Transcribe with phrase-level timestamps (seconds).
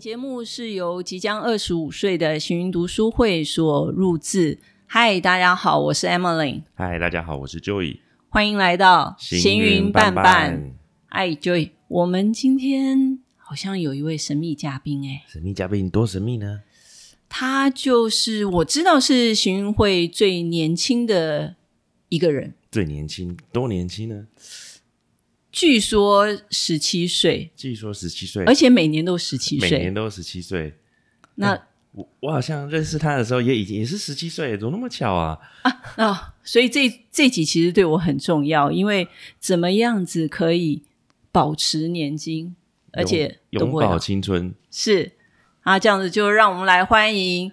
[0.00, 4.58] 节目是由即将二十五岁的行云读书会所录制。
[4.86, 6.62] 嗨，大家好，我是 Emily。
[6.72, 7.98] 嗨，大家好，我是 Joey。
[8.30, 10.72] 欢迎来到行云伴伴。
[11.10, 16.62] 哎，Joey，我们今天好像有一位神秘嘉宾哎，神秘嘉宾多神秘呢？
[17.28, 21.56] 他就是我知道是行云会最年轻的
[22.08, 22.54] 一个人。
[22.72, 23.36] 最年轻？
[23.52, 24.28] 多年轻呢？
[25.52, 30.74] 据说十七岁，据说十七岁，而且每年都十七岁，每年都十七岁。
[31.34, 31.60] 那
[31.92, 35.38] 我我好像认识他的时候也已经也是十七岁，怎么那么巧啊？
[35.62, 36.34] 啊啊！
[36.44, 39.08] 所以这这集其实对我很重要，因为
[39.40, 40.84] 怎么样子可以
[41.32, 42.54] 保持年轻，
[42.92, 44.54] 而且永葆青春？
[44.70, 45.12] 是
[45.62, 47.50] 啊，这样子就让我们来欢迎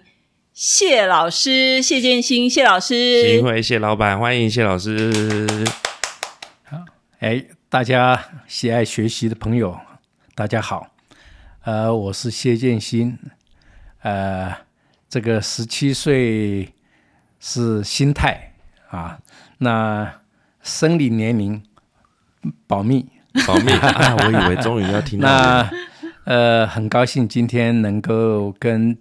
[0.52, 5.66] 谢老师谢建新谢老师，新会谢老板，欢迎谢老师。
[6.62, 6.84] 好，
[7.18, 7.44] 哎。
[7.70, 9.78] 大家喜爱学习的朋友，
[10.34, 10.94] 大家好。
[11.64, 13.18] 呃，我是谢建新。
[14.00, 14.56] 呃，
[15.06, 16.72] 这个十七岁
[17.38, 18.54] 是心态
[18.88, 19.20] 啊，
[19.58, 20.22] 那
[20.62, 21.62] 生理年龄
[22.66, 23.06] 保密，
[23.46, 23.70] 保密。
[24.24, 25.28] 我以为终于要听到。
[25.28, 25.70] 那
[26.24, 28.98] 呃，很高兴今天能够跟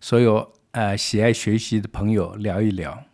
[0.00, 3.04] 所有呃喜爱学习的朋友聊一聊。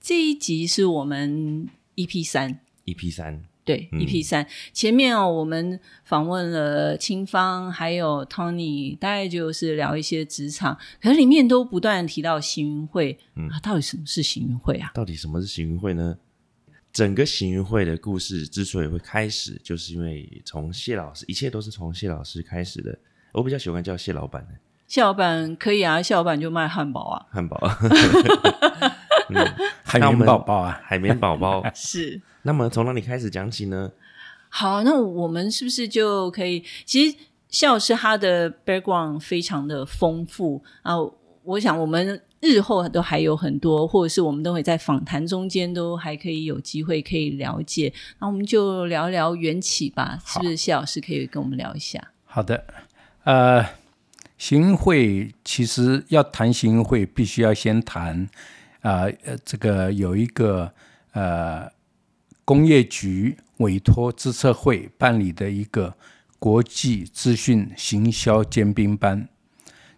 [0.00, 3.44] 这一集是我们 EP 三，EP 三。
[3.64, 13.16] 对，EP 三前面哦，我们访问了清芳，还有 Tony，大概就是聊一些职场，可是里面都不断提到行云会，
[13.50, 14.90] 啊，到底什么是行云会啊？
[14.94, 16.18] 到底什么是行云会呢？
[16.92, 22.98] 整个行云会的故事之所以会开始，就是因为从谢老师，一切都是从谢老师开始的。
[23.32, 24.50] 我比较喜欢叫谢老板的，
[24.88, 27.58] 谢老板可以啊，谢老板就卖汉堡啊，汉堡。
[29.84, 32.20] 海绵宝宝啊，海绵宝宝是。
[32.42, 33.90] 那么从哪里开始讲起呢？
[34.48, 36.64] 好，那我们是不是就可以？
[36.84, 37.16] 其实
[37.48, 40.94] 谢老师他的 background 非常的丰富啊，
[41.44, 47.92] 我想我们日后都还有很多，或者是我们都会在访谈中间都还可以有机会可以了解。
[48.18, 50.56] 那我们就聊聊缘起吧，是不是？
[50.56, 52.10] 谢老师可以跟我们聊一下。
[52.24, 52.64] 好的，
[53.24, 53.64] 呃，
[54.36, 58.28] 行会其实要谈行会，必须要先谈。
[58.82, 60.72] 啊，呃，这个有一个
[61.12, 61.70] 呃，
[62.44, 65.94] 工业局委托资策会办理的一个
[66.40, 69.28] 国际资讯行销尖兵班。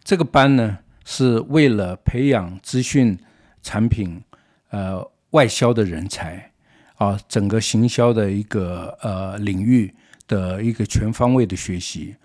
[0.03, 3.19] 这个班呢，是为了培养资讯
[3.63, 4.23] 产品
[4.69, 6.53] 呃外销的人才
[6.97, 9.95] 啊，整个行销的一个呃领域
[10.29, 12.17] 的一个全方位的学习。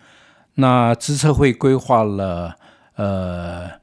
[0.55, 2.57] 那资策会规划了
[2.95, 3.79] 呃。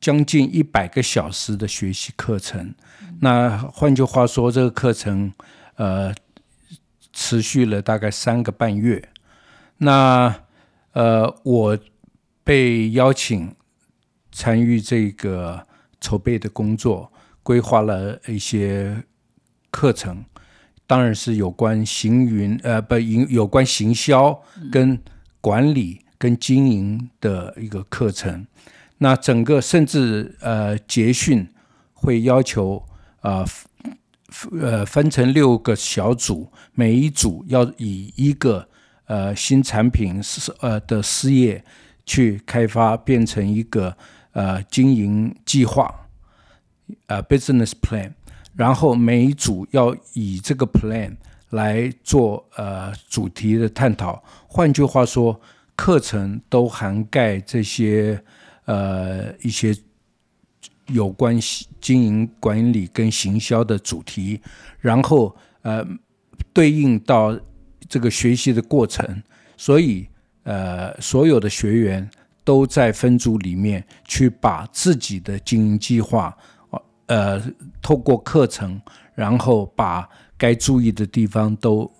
[0.00, 2.74] 将近一百个小时的学习课程，
[3.20, 5.32] 那换句话说，这个课程
[5.74, 6.14] 呃
[7.12, 9.08] 持续了大概三个半月。
[9.78, 10.34] 那
[10.92, 11.78] 呃，我
[12.44, 13.54] 被邀请
[14.30, 15.66] 参与这个
[16.00, 19.04] 筹备的工作，规划了一些
[19.70, 20.24] 课程，
[20.86, 24.98] 当然是有关行云呃不营有关行销跟
[25.40, 28.46] 管理跟经营的一个课程。
[28.98, 31.48] 那整个甚至呃结训
[31.92, 32.84] 会要求
[33.20, 33.44] 啊
[34.60, 38.68] 呃分成六个小组，每一组要以一个
[39.06, 41.64] 呃新产品是呃的事业
[42.04, 43.96] 去开发，变成一个
[44.32, 46.08] 呃经营计划
[47.06, 48.12] 呃 business plan，
[48.56, 51.16] 然后每一组要以这个 plan
[51.50, 54.22] 来做呃主题的探讨。
[54.48, 55.40] 换句话说，
[55.76, 58.24] 课程都涵盖这些。
[58.68, 59.74] 呃，一些
[60.88, 61.38] 有关
[61.80, 64.38] 经营管理跟行销的主题，
[64.78, 65.82] 然后呃，
[66.52, 67.34] 对应到
[67.88, 69.22] 这个学习的过程，
[69.56, 70.06] 所以
[70.42, 72.10] 呃，所有的学员
[72.44, 76.36] 都在分组里面去把自己的经营计划，
[77.06, 77.42] 呃，
[77.80, 78.78] 透过课程，
[79.14, 80.06] 然后把
[80.36, 81.90] 该注意的地方都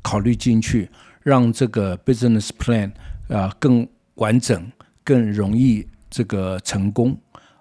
[0.00, 0.88] 考虑进去，
[1.22, 2.90] 让这个 business plan
[3.28, 4.72] 啊更完整、
[5.04, 5.86] 更容易。
[6.08, 7.18] 这个成功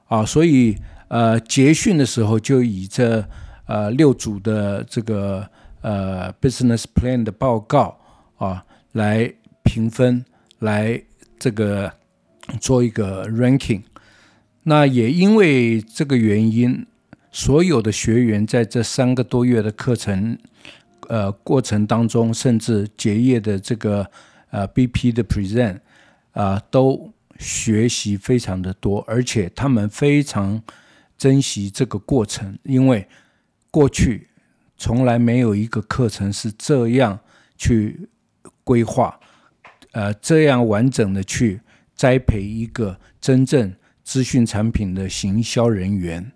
[0.07, 0.77] 啊，所以
[1.07, 3.27] 呃结训的时候就以这
[3.65, 5.50] 呃六组的这个
[5.81, 7.97] 呃 business plan 的报告
[8.38, 9.33] 啊来
[9.63, 10.24] 评分，
[10.59, 11.01] 来
[11.39, 11.92] 这个
[12.62, 13.81] 做一个 ranking。
[14.63, 16.86] 那也因为这个原因，
[17.31, 20.38] 所有的学员在这三个多月的课程
[21.09, 24.09] 呃过程当中，甚至结业的这个
[24.51, 25.80] 呃 BP 的 present
[26.33, 27.12] 啊都。
[27.37, 30.61] 学习非常的多，而且他们非常
[31.17, 33.07] 珍惜这个过程，因为
[33.71, 34.29] 过去
[34.77, 37.19] 从来没有一个课程是这样
[37.57, 38.09] 去
[38.63, 39.19] 规划，
[39.91, 41.61] 呃这样完整的去
[41.95, 43.73] 栽培一个真正
[44.03, 46.31] 资讯产品的行销人员。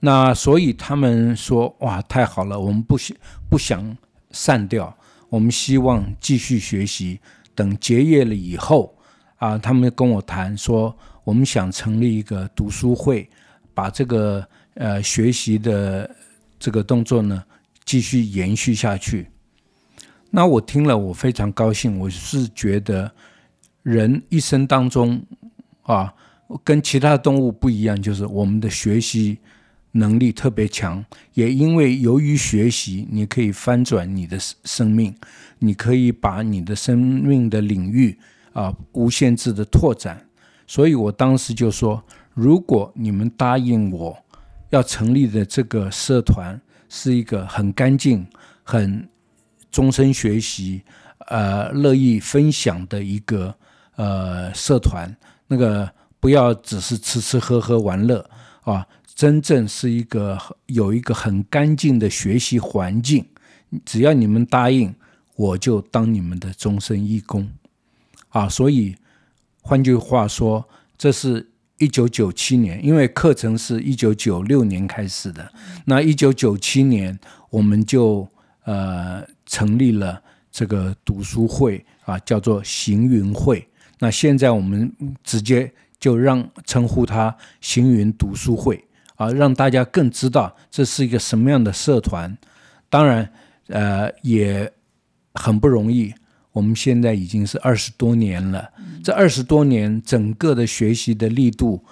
[0.00, 3.16] 那所以他们说哇太好了，我们不想
[3.48, 3.96] 不想
[4.30, 4.96] 散掉，
[5.28, 7.20] 我们希望继续学习。
[7.54, 8.96] 等结业了以后
[9.42, 13.28] 啊，他们跟我谈说，我们想成立一个读书会，
[13.74, 16.08] 把这个呃学习的
[16.60, 17.42] 这个动作呢
[17.84, 19.26] 继续延续下去。
[20.30, 21.98] 那我听了，我非常高兴。
[21.98, 23.10] 我是觉得
[23.82, 25.20] 人一生当中
[25.82, 26.14] 啊，
[26.62, 29.38] 跟其他动物不一样，就是我们的学习。
[29.94, 31.04] 能力特别强，
[31.34, 35.14] 也因为由于学习，你可以翻转你的生命，
[35.58, 38.18] 你可以把你的生命的领域
[38.52, 40.26] 啊无限制的拓展。
[40.66, 42.02] 所以我当时就说，
[42.34, 44.16] 如果你们答应我
[44.70, 46.58] 要成立的这个社团
[46.88, 48.26] 是一个很干净、
[48.62, 49.08] 很
[49.70, 50.82] 终身学习、
[51.26, 53.54] 呃乐意分享的一个
[53.96, 55.14] 呃社团，
[55.46, 55.90] 那个
[56.20, 58.24] 不要只是吃吃喝喝玩乐
[58.62, 58.86] 啊。
[59.14, 63.26] 真正是一个有一个很干净的学习环境，
[63.84, 64.94] 只要你们答应，
[65.36, 67.46] 我就当你们的终身义工
[68.32, 68.48] 啊！
[68.48, 68.94] 所以
[69.62, 70.68] 换句话说，
[70.98, 71.48] 这是
[71.78, 75.52] 一九九七年，因为课程是一九九六年开始的，
[75.84, 77.18] 那一九九七年
[77.50, 78.28] 我们就
[78.64, 80.20] 呃成立了
[80.50, 83.66] 这个读书会啊，叫做行云会。
[84.00, 84.92] 那现在我们
[85.22, 88.84] 直接就让称呼它行云读书会。
[89.16, 92.36] 啊，让大家更知道这是一个什么样的社团。
[92.88, 93.30] 当然，
[93.68, 94.72] 呃，也
[95.34, 96.12] 很不容易。
[96.52, 98.70] 我们现在已经是二十多年了，
[99.02, 101.82] 这二十多年整个的学习的力度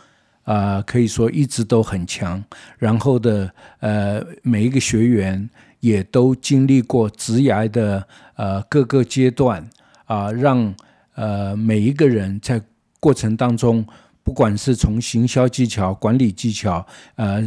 [0.44, 2.42] 啊，可以说一直都很强。
[2.78, 5.48] 然后的呃，每一个学员
[5.80, 9.68] 也都经历过职涯的呃各个阶段
[10.04, 10.74] 啊，让
[11.14, 12.62] 呃每一个人在
[13.00, 13.84] 过程当中。
[14.22, 16.86] 不管是从行销技巧、管理技巧、
[17.16, 17.42] 呃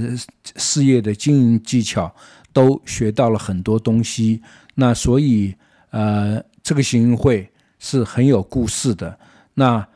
[0.58, 2.14] 事业的经营技巧，
[2.52, 4.42] 都学到了很多东西。
[4.76, 5.56] 那所以，
[5.92, 9.20] 呃，这个行会是很有故事的。
[9.54, 9.88] 那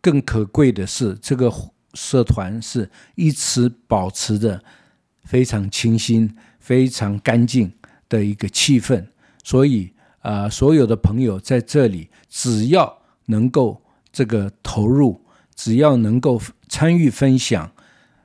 [0.00, 1.52] 更可贵的是，这个
[1.92, 4.62] 社团是一直保持着
[5.24, 7.70] 非常清新、非常干净
[8.08, 9.08] 的一个气氛。
[9.44, 15.22] 所以，啊，所有的朋友在这里，只要能够这个投入。
[15.56, 17.72] 只要能够参与分享，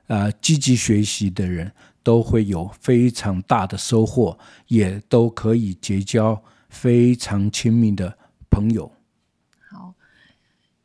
[0.06, 4.38] 啊，积极学习的人都会有非常大的收获，
[4.68, 6.40] 也都可以结交
[6.74, 8.18] 非常亲密的
[8.50, 8.90] 朋友。
[9.70, 9.94] 好，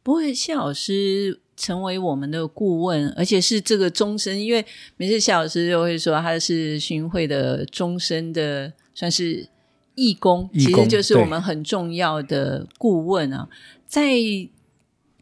[0.03, 4.63] 不会谢老师成为我们的顾问，而且是这个终身，因为
[4.97, 9.49] 每次谢老师就会说他是巡会的终身的，算是
[9.95, 13.49] 义工，其实就是我们很重要的顾问啊，
[13.87, 14.13] 在。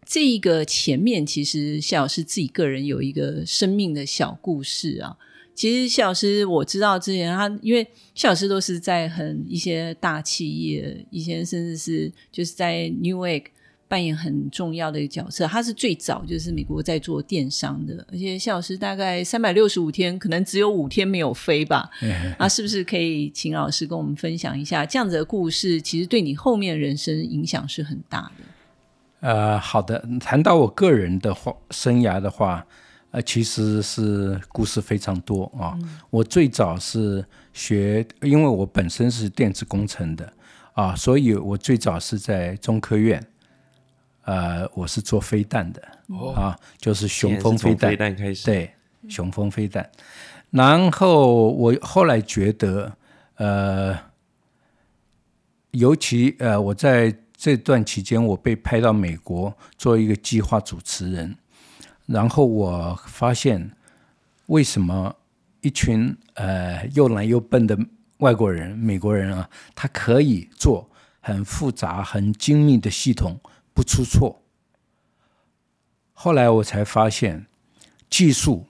[0.10, 5.18] 这个前面其实谢老师自己个人有一个生命的小故事啊。
[5.58, 13.46] 其实谢老师我知道之前他，因为谢老师都是在很一些大企业，以前甚至是就是在 New Egg
[13.88, 15.48] 扮演很重要的一个角色。
[15.48, 21.90] 他是最早就是美国在做电商的，而且谢老师大概三百六十五天，可能只有五天没有飞吧。
[22.38, 25.82] 啊，是不是可以请老师跟我们分享一下这样子的故事？
[25.82, 28.44] 其实对你后面人生影响是很大的。
[29.22, 30.08] 呃，好的。
[30.20, 32.64] 谈到我个人的话，生涯的话，
[33.18, 35.76] 呃，其实是故事非常多啊。
[36.12, 40.32] 我最早是学，因为我本身是电子工程的
[40.74, 43.26] 啊，所以我最早是在中科院，
[44.26, 45.82] 呃，我是做飞弹的
[46.36, 47.90] 啊，就是雄风飞弹。
[47.90, 48.46] 飞弹开始。
[48.46, 48.72] 对，
[49.10, 49.90] 雄风飞弹。
[50.52, 52.96] 然后我后来觉得，
[53.38, 53.98] 呃，
[55.72, 57.18] 尤其呃，我在。
[57.40, 61.38] 这段期间，我被派到美国做一个计划主持人，
[62.08, 63.72] 然后我发现，
[64.48, 65.16] 为什么
[65.62, 67.78] 一群呃又懒又笨的
[68.18, 73.40] 外国人、美国人啊，他可以做很复杂、很精密的系统
[73.74, 74.42] 不出错？
[76.14, 77.46] 后来我才发现，
[78.10, 78.66] 技术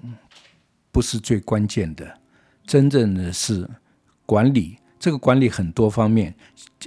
[0.92, 2.20] 不是最关键的，
[2.66, 3.70] 真正的是
[4.26, 4.80] 管理。
[5.00, 6.34] 这个管理很多方面，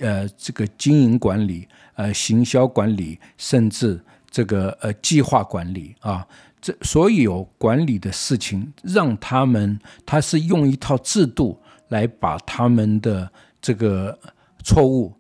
[0.01, 6.27] 呃，这个经营管理、呃，行销管理，甚至这个呃计划管理啊，
[6.61, 14.19] 这所有管理的事情，让他们他是用一套制度来把他们的这个
[14.63, 15.13] 错误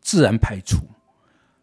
[0.00, 0.78] 自然排除，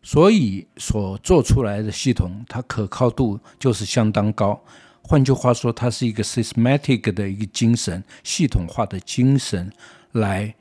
[0.02, 4.62] 所以所做出来的系统，它可靠度就是相当高。
[5.02, 9.72] 换句话说，它是一个 systematic 的一个精神，系统化的精神。
[10.14, 10.54] 来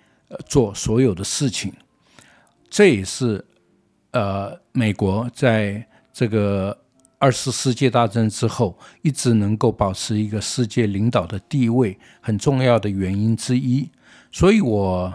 [0.46, 1.74] 做所有的事情，
[2.70, 3.44] 这也是
[4.12, 6.78] 呃，美国在这个
[7.18, 13.88] 二次世界大战之后，一直能够保持一个世界领导的地位，很重要的原因之一。
[14.30, 15.12] 所以，我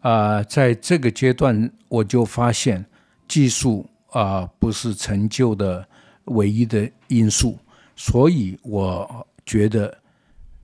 [0.00, 2.84] 啊，在这个阶段，我就发现
[3.28, 5.86] 技术啊不是成就的
[6.24, 7.56] 唯一的因素，
[7.94, 9.96] 所以我觉得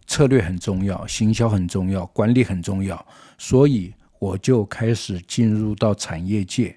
[0.06, 3.06] 策略很重要，行销很重要，管理很重要，
[3.36, 6.76] 所以我就开始进入到产业界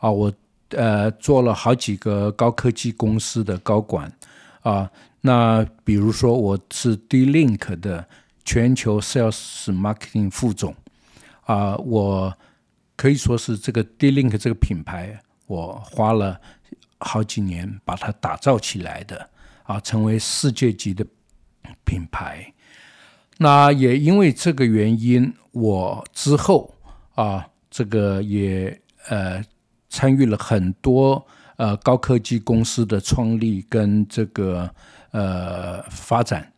[0.00, 0.32] 啊，我。
[0.72, 4.08] 呃，做了好几个高科技公司的高管
[4.62, 4.88] 啊，
[5.20, 8.06] 那比如说我是 D-Link 的
[8.44, 10.72] 全球 Sales Marketing 副总
[11.42, 12.32] 啊，我
[12.94, 16.40] 可以说是这个 D-Link 这个品牌，我花了
[16.98, 19.28] 好几年把它打造起来的
[19.64, 21.04] 啊，成为世界级的
[21.84, 22.54] 品牌。
[23.38, 26.72] 那也因为这个原因，我之后
[27.16, 29.44] 啊，这个也呃。
[29.90, 34.72] 参与了很多呃高科技公司的创立跟这个
[35.10, 36.52] 呃发展，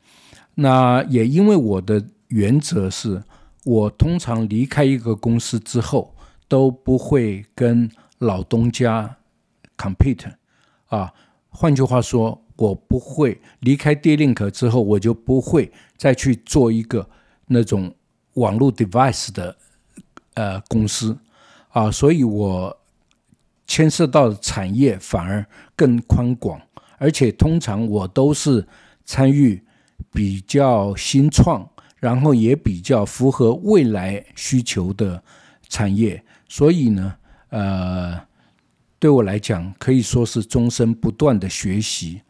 [0.55, 3.23] 那也因为我的原则是，
[3.65, 6.15] 我通常离开一个公司之后
[6.47, 9.17] 都不会跟老东家
[9.79, 10.31] compete
[10.89, 11.11] 啊，
[11.49, 17.09] 换句话说，我不会离开 D-Link 之后，我就不会再去做一个
[17.47, 17.95] 那种
[18.35, 19.57] 网络 device 的
[20.35, 21.19] 呃公司
[21.71, 22.79] 啊，所以我。
[23.67, 26.61] 牵涉到的产业反而更宽广，
[26.99, 28.67] 而且通常我都是
[29.05, 29.63] 参与
[30.13, 31.67] 比较新创，
[31.99, 35.23] 然后也比较符合未来需求的
[35.69, 37.15] 产业，所以呢，
[37.49, 38.21] 呃，
[38.99, 42.21] 对我来讲可以说是终身不断的学习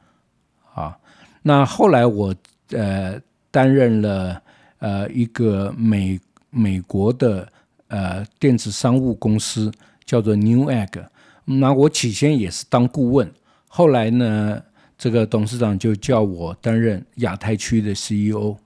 [0.74, 0.96] 啊。
[1.42, 2.34] 那后来我
[2.70, 3.20] 呃
[3.50, 4.40] 担任了
[4.78, 6.20] 呃一个美
[6.50, 7.50] 美国的
[7.88, 9.72] 呃电子商务公司，
[10.04, 11.04] 叫做 New Egg。
[11.44, 13.28] 那我起先也是当顾问，
[13.66, 14.62] 后来呢，
[14.96, 18.56] 这个董事长就叫我担任亚太区的 CEO，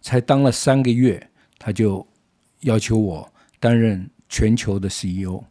[0.00, 1.28] 才当了三个月，
[1.58, 2.06] 他就
[2.60, 5.44] 要求我担任全球的 CEO，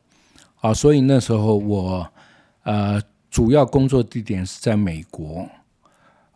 [0.61, 2.11] 啊，所以那时候我
[2.63, 2.99] 呃
[3.29, 5.47] 主要工作地点是在美国，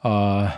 [0.02, 0.54] 啊，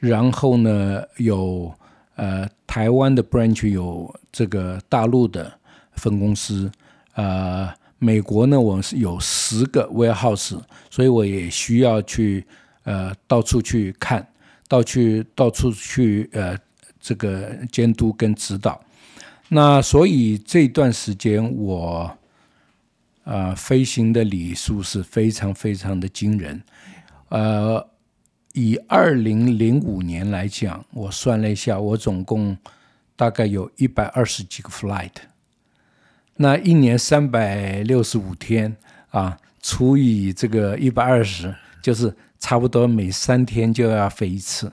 [0.00, 1.72] 然后呢有
[2.16, 5.52] 呃台湾的 branch 有这个大陆的
[5.92, 6.68] 分公司，
[7.12, 7.72] 啊。
[7.98, 10.60] 美国呢，我是有十个 warehouse，
[10.90, 12.44] 所以我也需要去
[12.84, 14.26] 呃到处去看，
[14.68, 16.56] 到去到处去呃
[17.00, 18.80] 这个监督跟指导。
[19.48, 22.18] 那所以这段时间我
[23.24, 26.62] 啊飞行的里数是非常非常的惊人。
[27.28, 27.88] 呃，
[28.52, 32.56] 以二零零五年来讲，我算了一下，我总共
[33.16, 35.12] 大概有一百二十几个 flight。
[36.38, 38.76] 那一年三百六十五天
[39.08, 44.70] 啊，除以这个一百二十，就是差不多每三天就要飞一次。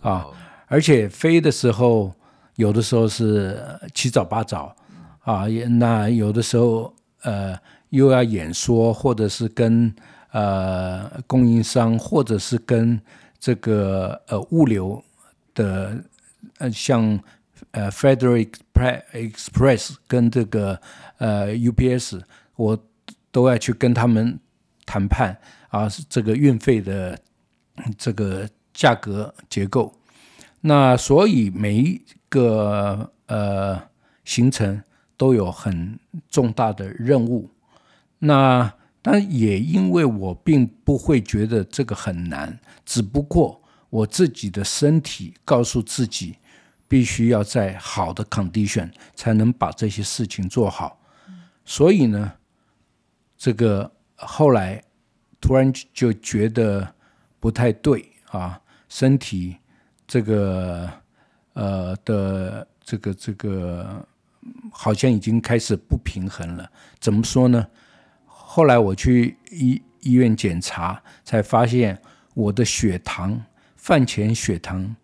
[0.00, 0.26] 啊，
[0.66, 2.14] 而且飞的时候，
[2.56, 3.62] 有的时候是
[3.94, 4.74] 七早八早
[5.20, 5.44] 啊，
[5.78, 7.54] 那有的时候呃
[7.90, 9.94] 又要演说，或者是跟
[10.32, 12.98] 呃供应商，或者是跟
[13.38, 15.04] 这个呃物流
[15.54, 16.02] 的
[16.58, 17.20] 呃像。
[17.72, 18.54] 呃，Frederick
[19.12, 20.80] Express 跟这个
[21.18, 22.20] 呃 UPS，
[22.56, 22.86] 我
[23.30, 24.40] 都要去跟他们
[24.84, 27.16] 谈判啊，这个运费的
[27.96, 29.94] 这个价格结构。
[30.62, 33.80] 那所以每一个呃
[34.24, 34.82] 行程
[35.16, 35.98] 都有很
[36.28, 37.50] 重大的任务。
[38.18, 46.36] 那但也因为我并不会觉得这个很难，只不过我自己的身体告诉自己。
[46.90, 51.00] 必须要在好的 condition 才能把这些事情做好，
[51.64, 52.32] 所以呢，
[53.36, 54.82] 这个后来
[55.40, 56.92] 突然就觉得
[57.38, 59.56] 不太对啊，身体
[60.04, 60.90] 这个
[61.52, 64.04] 呃的这个这个
[64.72, 66.68] 好像已经开始不平衡了。
[66.98, 67.68] 怎么说呢？
[68.26, 72.02] 后来我去医医院检查，才发现
[72.34, 73.40] 我的血糖
[73.76, 74.96] 饭前血糖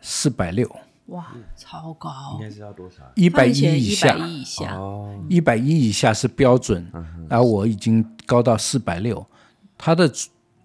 [0.00, 0.68] 四百六。
[1.06, 2.10] 哇，超高！
[2.34, 3.02] 应该是要多少？
[3.14, 4.78] 一百一以下，一以下，
[5.28, 6.90] 一百一以下是标准。
[7.28, 9.24] 然后我已经高到四百六，
[9.76, 10.10] 他的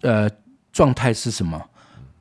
[0.00, 0.30] 呃
[0.72, 1.62] 状态是什么？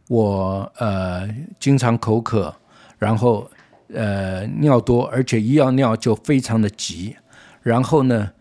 [0.09, 2.53] 我呃经常口渴，
[2.97, 3.49] 然后
[3.93, 7.15] 呃尿多，而且一要尿就非常的急，
[7.61, 8.31] 然后呢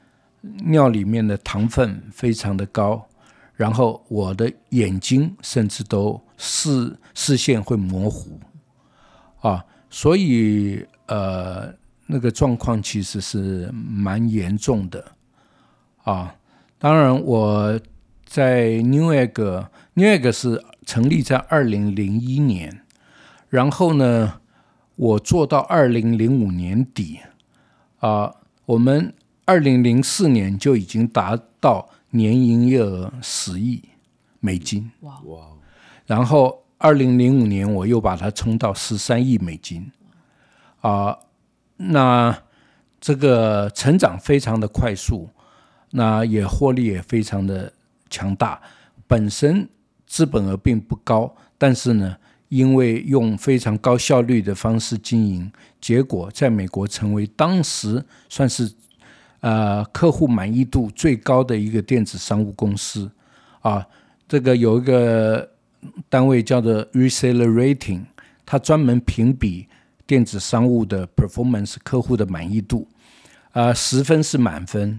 [0.41, 3.07] 尿里面的糖分非常的高，
[3.55, 8.41] 然后我的眼睛甚至都视视线会模糊。
[9.41, 11.73] 啊，所以呃，
[12.07, 15.13] 那个状况其实是蛮严重的
[16.05, 16.35] 啊。
[16.79, 17.81] 当然我
[18.25, 22.83] 在 New Egg，New Egg 是成立在二零零一年，
[23.49, 24.41] 然后呢，
[24.97, 27.21] 我做到二零零五年底
[28.01, 28.35] 啊，
[28.67, 29.15] 我们
[29.45, 33.83] 二零零四年就已经达到年营业额十亿
[34.41, 35.47] 美金，哇，哇，
[36.07, 39.91] 然后二零零五年我又把它冲到十三亿美金，
[40.81, 41.19] 啊、
[41.77, 42.39] 那
[43.01, 45.29] 这个成长非常的快速，
[45.91, 47.73] 那也获利也非常的
[48.09, 48.61] 强大。
[49.09, 49.69] 本身
[50.07, 52.17] 资本额并不高，但是呢，
[52.49, 58.73] 因为用非常高效率的方式经营，结果在美国成为当时算是
[59.41, 63.11] 呃客户满意度最高的一个电子商务公司
[63.61, 63.85] 啊。
[64.29, 65.51] 这个有一个
[66.09, 68.05] 单位叫做 Reseller Rating，
[68.47, 69.67] 它专门评比
[70.07, 72.89] 电子商务的 performance 客户的满意度，
[73.53, 74.99] 啊、十分是满分，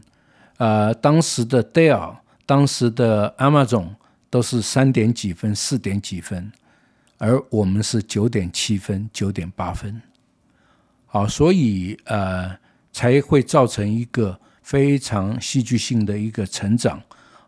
[0.58, 3.89] 呃，当时的 Dell、当时的 Amazon
[4.30, 6.51] 都是三点几分、四点几分，
[7.18, 10.01] 而我们是九点七分、九点八分，
[11.08, 12.56] 好，所以呃
[12.92, 17.01] 才会造成一个非常戏剧性的一个成长。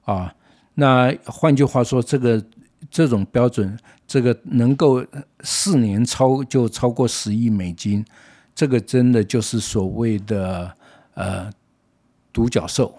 [0.04, 0.34] 啊。
[0.74, 2.42] 那换句话说，这个
[2.90, 5.06] 这种标准，这个能够
[5.42, 8.04] 四年超就超过十亿美金，
[8.56, 10.76] 这个真的就是所谓的
[11.14, 11.52] 呃
[12.34, 12.98] 独角兽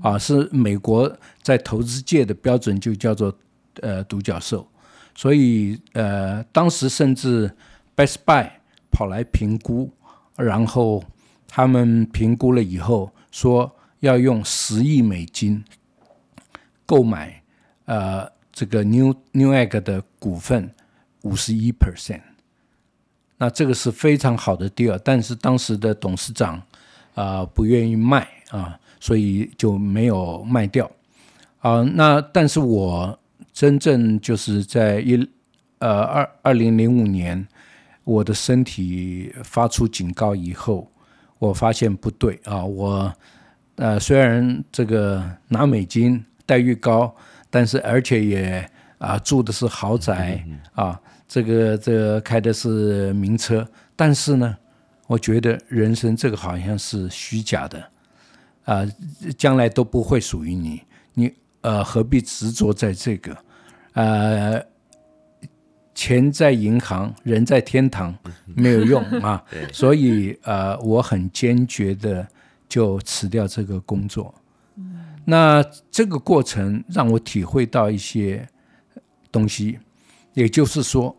[0.00, 1.10] 啊，是美国
[1.42, 3.32] 在投资界的标准就叫做
[3.80, 4.66] 呃独角兽。
[5.14, 7.54] 所以呃，当时甚至
[7.94, 8.50] Best Buy
[8.90, 9.90] 跑来评估，
[10.36, 11.04] 然后
[11.46, 15.62] 他们评估了以后说要用十亿美金
[16.86, 17.42] 购买
[17.84, 20.70] 呃这个 New New Egg 的股份
[21.22, 22.20] 五十一 percent，
[23.38, 26.62] 那这个是非常好的 deal，但是当时的董事长
[27.14, 30.90] 啊、不愿意卖啊，所以就没有卖掉。
[31.60, 33.18] 啊、那但是我
[33.52, 35.16] 真正就是在一
[35.78, 37.46] 呃二二零零五年，
[38.04, 40.90] 我的身体发出警告以后，
[41.38, 43.12] 我发现不对啊，我
[43.76, 47.14] 呃虽然这个拿美金待遇高，
[47.52, 50.42] 但是而且也啊住的是豪宅
[50.74, 54.56] 啊，这个这个开的是名车，但是呢，
[55.06, 57.84] 我觉得人生这个好像是虚假的
[58.64, 58.88] 啊，
[59.36, 60.80] 将来都不会属于你，
[61.12, 63.36] 你呃何必执着在这个
[63.92, 64.64] 呃。
[65.94, 69.44] 钱在银行，人在天堂，没有用 啊。
[69.70, 72.26] 所以呃，我很坚决的
[72.66, 74.34] 就辞掉这个工作。
[75.24, 78.48] 那这个过程让我体会到一些
[79.30, 79.78] 东西，
[80.34, 81.16] 也就是说，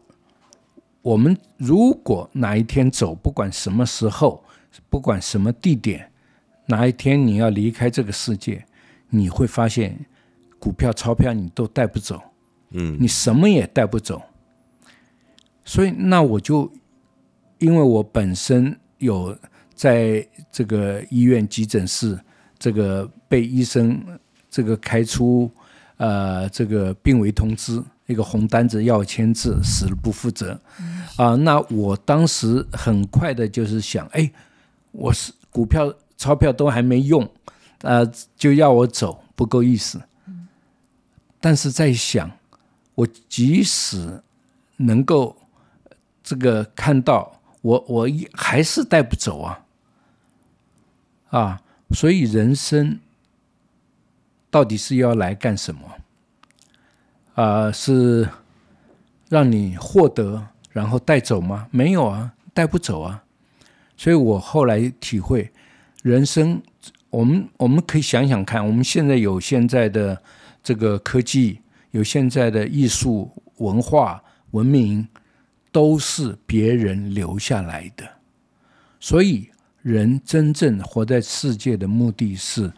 [1.01, 4.43] 我们如果哪一天走，不管什么时候，
[4.89, 6.11] 不管什么地点，
[6.65, 8.65] 哪一天你要离开这个世界，
[9.09, 10.05] 你会发现
[10.59, 12.21] 股票、钞票你都带不走，
[12.71, 14.21] 嗯，你什么也带不走。
[15.65, 16.71] 所以，那我就
[17.59, 19.37] 因为我本身有
[19.73, 22.19] 在这个医院急诊室，
[22.59, 23.99] 这个被医生
[24.47, 25.49] 这个开出
[25.97, 30.59] 呃这个病危通知，一个红单子要我签字，死了不负责
[31.17, 34.31] 啊、那我当时很快的就是想，哎，
[34.91, 37.27] 我是股票钞票都还没用，
[37.81, 38.05] 呃，
[38.37, 39.99] 就要我走，不够意思。
[41.39, 42.29] 但是在想，
[42.93, 44.21] 我即使
[44.77, 45.35] 能够
[46.23, 49.65] 这个看到我，我一还是带不走啊，
[51.31, 51.61] 啊，
[51.95, 52.99] 所以人生
[54.53, 55.81] 到底是要来干什么？
[57.33, 58.29] 啊，是
[59.27, 61.67] 让你获得然后带走吗？
[61.71, 63.23] 没有啊，带不走啊。
[63.97, 65.51] 所以我后来体会，
[66.03, 66.61] 人生
[67.09, 70.21] 我们我们可以想想看，我们现在有现在的
[70.61, 75.07] 这个科技，有现在的艺术文化文明，
[75.71, 78.07] 都是别人留下来的。
[78.99, 79.49] 所以，
[79.81, 82.71] 人真正活在世界的目的是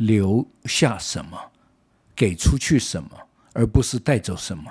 [0.00, 1.38] 留下什么，
[2.16, 3.10] 给出去什么，
[3.52, 4.64] 而不是带走什么。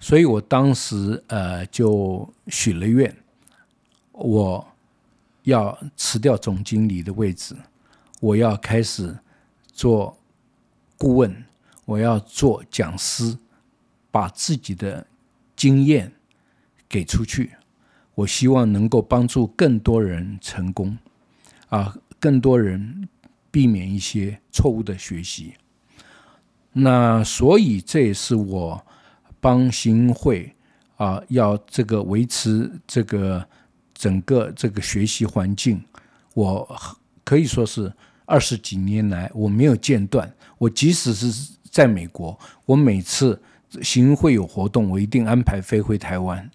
[0.00, 3.16] 所以我当时呃就许了愿，
[4.10, 4.66] 我
[5.44, 7.54] 要辞掉总经理的位置，
[8.20, 9.16] 我要开始
[9.72, 10.18] 做
[10.98, 11.44] 顾问，
[11.84, 13.38] 我要做讲师，
[14.10, 15.06] 把自己的
[15.54, 16.12] 经验
[16.88, 17.52] 给出去。
[18.16, 20.98] 我希望能够帮助更多人成功，
[21.68, 23.08] 啊，更多人
[23.54, 25.54] 避免一些错误的学习。
[26.72, 28.84] 那所以这也是我
[29.40, 30.52] 帮行会
[30.96, 33.46] 啊，要这个维持这个
[33.94, 35.80] 整个这个学习环境，
[36.34, 36.76] 我
[37.22, 37.92] 可以说是
[38.26, 40.28] 二十几年来我没有间断。
[40.58, 42.36] 我即使是在美国，
[42.66, 43.40] 我每次
[43.80, 46.50] 行会有活动，我一定安排飞回台湾，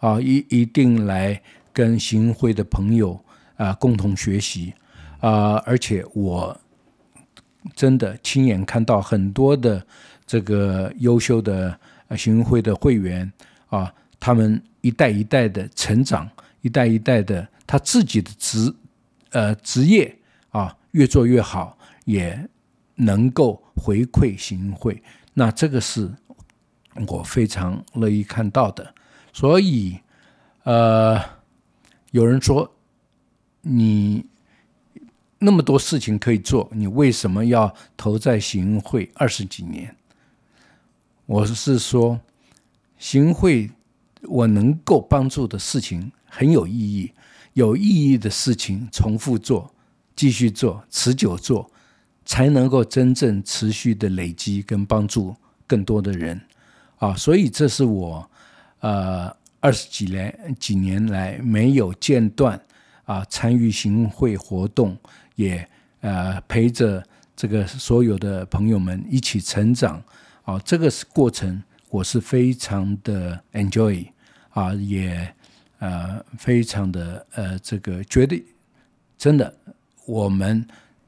[0.00, 1.40] 啊，一一定来
[1.72, 4.74] 跟行会的朋友啊共同学习
[5.26, 6.60] 啊，而且我
[7.74, 9.84] 真的亲眼看到很多的
[10.26, 11.78] 这个优秀的
[12.16, 13.32] 行会的会员
[13.68, 16.28] 啊，他们一代一代的成长，
[16.60, 18.74] 一代一代的他自己的职
[19.30, 20.14] 呃职业
[20.50, 22.48] 啊越做越好，也。
[22.96, 26.08] 能够回馈行会，那这个是
[27.08, 28.94] 我非常乐意看到的。
[29.32, 29.98] 所以，
[30.62, 31.20] 呃，
[32.12, 32.72] 有人说
[33.62, 34.24] 你
[35.38, 39.94] 那么多事情可以做，你为什么要投在行贿二十几年？
[41.26, 42.20] 我是说，
[42.98, 43.70] 行贿
[44.22, 47.12] 我能够帮助的事情很有意义，
[47.54, 49.74] 有意义的事情重复做，
[50.16, 51.70] 继续做，持久做。
[52.26, 56.40] 才能够真正持续的累积跟帮助更多的人
[56.96, 58.26] 啊，所以这是我
[58.80, 62.58] 呃二十几年几年来没有间断
[63.04, 64.96] 啊参与行贿活动，
[65.34, 65.68] 也
[66.00, 67.02] 呃陪着
[67.36, 70.02] 这个所有的朋友们一起成长。
[70.42, 74.06] 啊，这个过程，我是非常的 enjoy
[74.50, 75.34] 啊，也
[75.78, 78.42] 呃非常的呃这个觉得
[79.18, 79.54] 真的
[80.06, 80.66] 我们。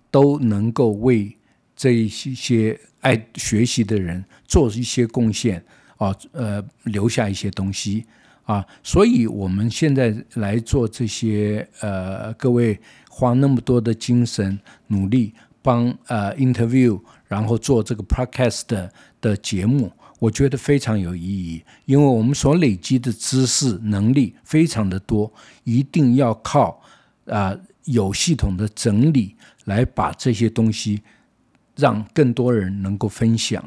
[0.08, 1.36] 都能够为
[1.74, 5.62] 这一些爱学习的人做一些贡献。
[5.98, 8.06] 啊，呃，留下一些东西。
[8.44, 12.80] 啊，所以我们现在来做这些呃，各位
[13.16, 25.32] 花那么多的精神努力帮呃 interview，然后做这个 podcast 的的节目，我觉得非常有意义，因为我们所累积的知识能力非常的多，
[25.64, 26.82] 一定要靠
[27.24, 29.34] 啊有系统的整理。
[29.66, 31.02] 来把这些东西
[31.74, 33.60] 让更多人能够分享，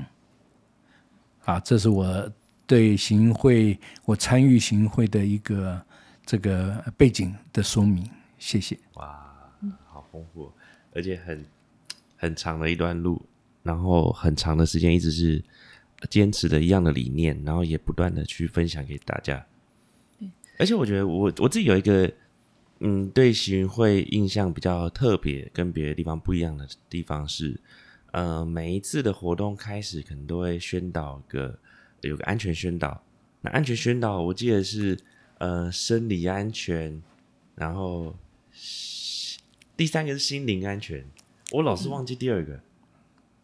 [1.44, 2.32] 啊，这是我
[2.66, 5.82] 对行会我参与行会的一个
[6.26, 8.10] 这个背景的说明。
[8.38, 8.80] 谢谢。
[8.94, 9.29] 哇，
[10.94, 11.46] 而且很
[12.18, 13.22] 很长的一段路，
[13.64, 15.44] 然后很长的时间一直是
[16.10, 19.46] 坚持的一样的理念，然后也不断的去分享给大家。
[20.58, 22.12] 而且我觉得我我自己有一个。
[22.82, 27.60] 嗯，对行会印象比较特别，跟别的地方不一样的地方是，
[28.14, 31.60] 呃，每一次的活动开始可能都会宣导个
[32.00, 33.04] 有个安全宣导。
[33.42, 34.98] 那安全宣导，我记得是
[35.40, 37.04] 呃生理安全，
[37.54, 38.16] 然后
[39.80, 41.06] 第三个是心灵安全，
[41.54, 42.60] 我老是忘记第二个。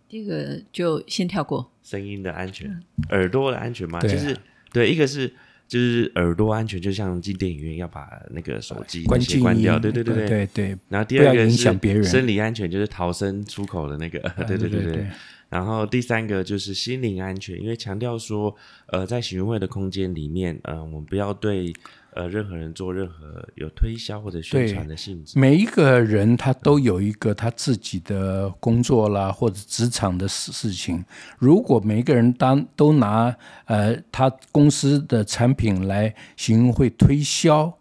[0.09, 1.71] 第一个就先跳过。
[1.81, 4.35] 声音的安全，耳朵的安全嘛，就是
[4.73, 5.31] 对，一个是。
[5.67, 10.77] 就是耳朵安全，就像进电影院要把那个手机关关掉，对对对对对对。
[10.89, 15.07] 然后第二个是生理安全，就是逃生出口的那个，对对对 对。
[15.49, 18.55] 然后第三个就是心灵安全，因为强调说，
[18.87, 21.73] 呃，在行会的空间里面，呃，我们不要对。
[22.17, 31.03] 呃，任何人做任何有推销或者宣传的性质，每一个人他都有一个他自己的工作啦，或者职场的事事情。
[31.37, 37.77] 如果每一个人当都拿呃他公司的产品来行会推销，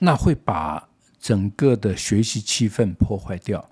[0.00, 0.89] 那会把
[1.20, 3.64] 整个的学习气氛破坏掉。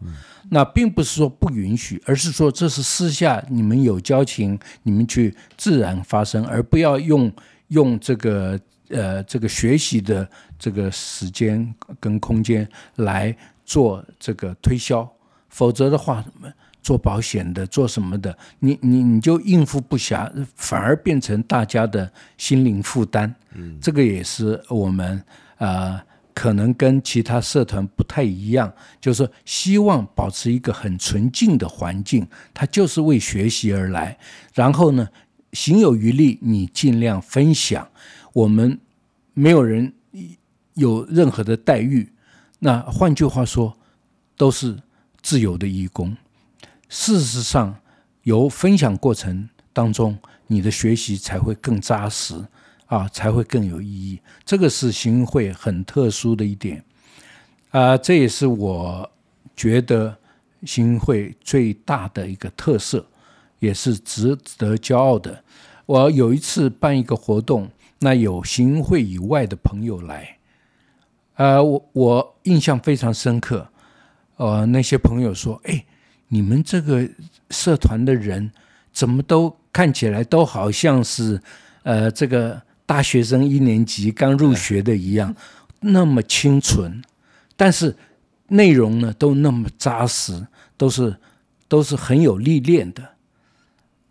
[0.51, 7.33] 那并不是说不允许，而是说这是私下你们有交情，你们去自然发生，而不要用
[7.69, 8.61] 用这个。
[8.91, 10.27] 呃，这个学习的
[10.59, 15.07] 这个时间跟空间来做这个推销，
[15.51, 16.25] 否则的话，
[16.81, 23.35] 做保险的做什么的，你你你就应付不暇，反而变成大家的心灵负担。
[23.53, 25.23] 嗯，这个也是我们
[25.59, 26.01] 呃，
[26.39, 32.25] 可能跟其他社团不太一样，就是希望保持一个很纯净的环境，
[32.55, 34.17] 它就是为学习而来。
[34.55, 35.09] 然后呢，
[35.53, 37.91] 行有余力，你尽量分享。
[38.33, 38.79] 我们
[39.35, 39.93] 没有人
[40.75, 42.13] 有任何的待遇，
[42.61, 43.77] 那换句话说，
[44.37, 44.81] 都是
[45.21, 46.17] 自由的义工。
[46.89, 47.81] 事实上，
[48.23, 52.41] 由分享过程当中，你的学习才会更扎实
[52.89, 54.21] 啊，才会更有意义。
[54.45, 56.85] 这个是行会很特殊的一点
[57.71, 59.11] 啊，这也是我
[59.55, 60.15] 觉得
[60.65, 63.07] 行会最大的一个特色，
[63.61, 65.43] 也是值得骄傲的。
[65.87, 67.71] 我有一次办一个活动。
[68.01, 70.39] 那有行会以外的朋友来，
[71.35, 73.67] 呃，我我印象非常深刻。
[74.37, 75.85] 呃，那些朋友说：“哎，
[76.29, 77.09] 你们这个
[77.51, 78.53] 社团的人
[78.93, 81.43] 怎么都看起来都好像是
[81.83, 85.37] 呃，这个大学生一年级刚入学的一样，
[85.81, 87.03] 那么清纯。
[87.55, 87.95] 但是
[88.47, 90.47] 内容呢都那么扎实，
[90.79, 91.19] 都是
[91.69, 93.17] 都是很有历练的。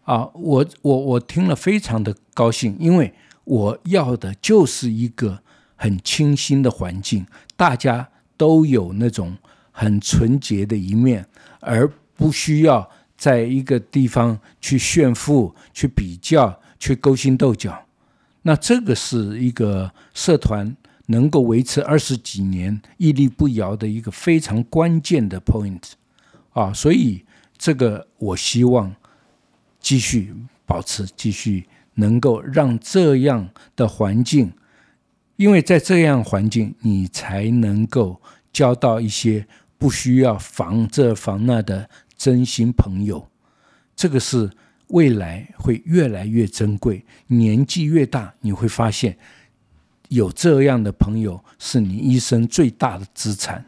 [0.04, 3.12] 啊，我我我听了非常的高兴，因为
[3.46, 5.42] 我要的就是一个
[5.76, 9.36] 很清新的环境，大家都有那种
[9.72, 11.26] 很纯洁的一面，
[11.62, 12.88] 而不需要
[13.18, 17.87] 在一个地方去炫富、去比较、去勾心斗角。
[18.48, 20.74] 那这个是一个社团
[21.08, 25.84] 能够维持二十几年屹立不摇的一个非常关键的 point
[26.54, 27.26] 啊，所以
[27.58, 28.96] 这个我希望。
[29.80, 30.34] 继续
[30.66, 34.52] 保持，继续能够让这样的环境，
[35.38, 38.20] 因为在这样环境，你才能够
[38.52, 43.30] 交到一些不需要防这防那的真心朋友。
[43.96, 44.50] 这个是
[44.88, 47.04] 未来会越来越珍贵。
[47.28, 49.18] 年纪越大，你会发现
[50.10, 53.66] 有这样的朋友是你一生最大的资产。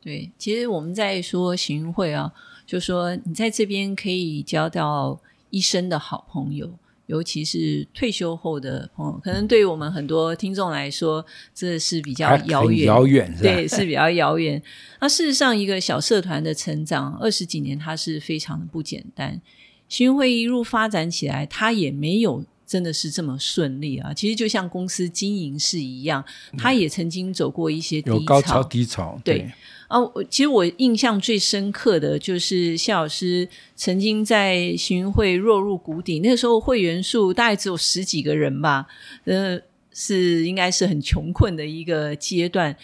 [0.00, 2.32] 对，其实我们在说行运会啊。
[2.66, 5.20] 就说你在这边可以交到
[5.50, 6.68] 一生的好朋友，
[7.06, 14.60] 尤其是退休后的朋友，可能对于我们很多听众来说，这是比较遥远，遥远对，是比较遥远。
[15.00, 19.40] 那事实上，一个小社团的成长二十几年，它是非常的不简单。
[19.88, 24.12] 新会一路发展起来，它也没有真的是这么顺利啊。
[24.12, 26.24] 其实就像公司经营是一样，
[26.58, 29.52] 它也曾经走过一些有高潮低潮，对。
[29.88, 38.88] 啊，其实我印象最深刻的就是谢老师曾经在行运会落入谷底，那个时候会员数大概只有十几个人吧，
[39.26, 39.60] 呃，
[39.92, 42.76] 是应该是很穷困的一个阶段。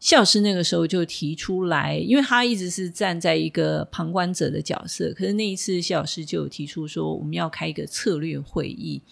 [0.00, 9.02] 谢老师那个时候就提出来，因为他一直是站在一个旁观者的角色，可是那一次谢老师就提出说，我们要开一个策略会议。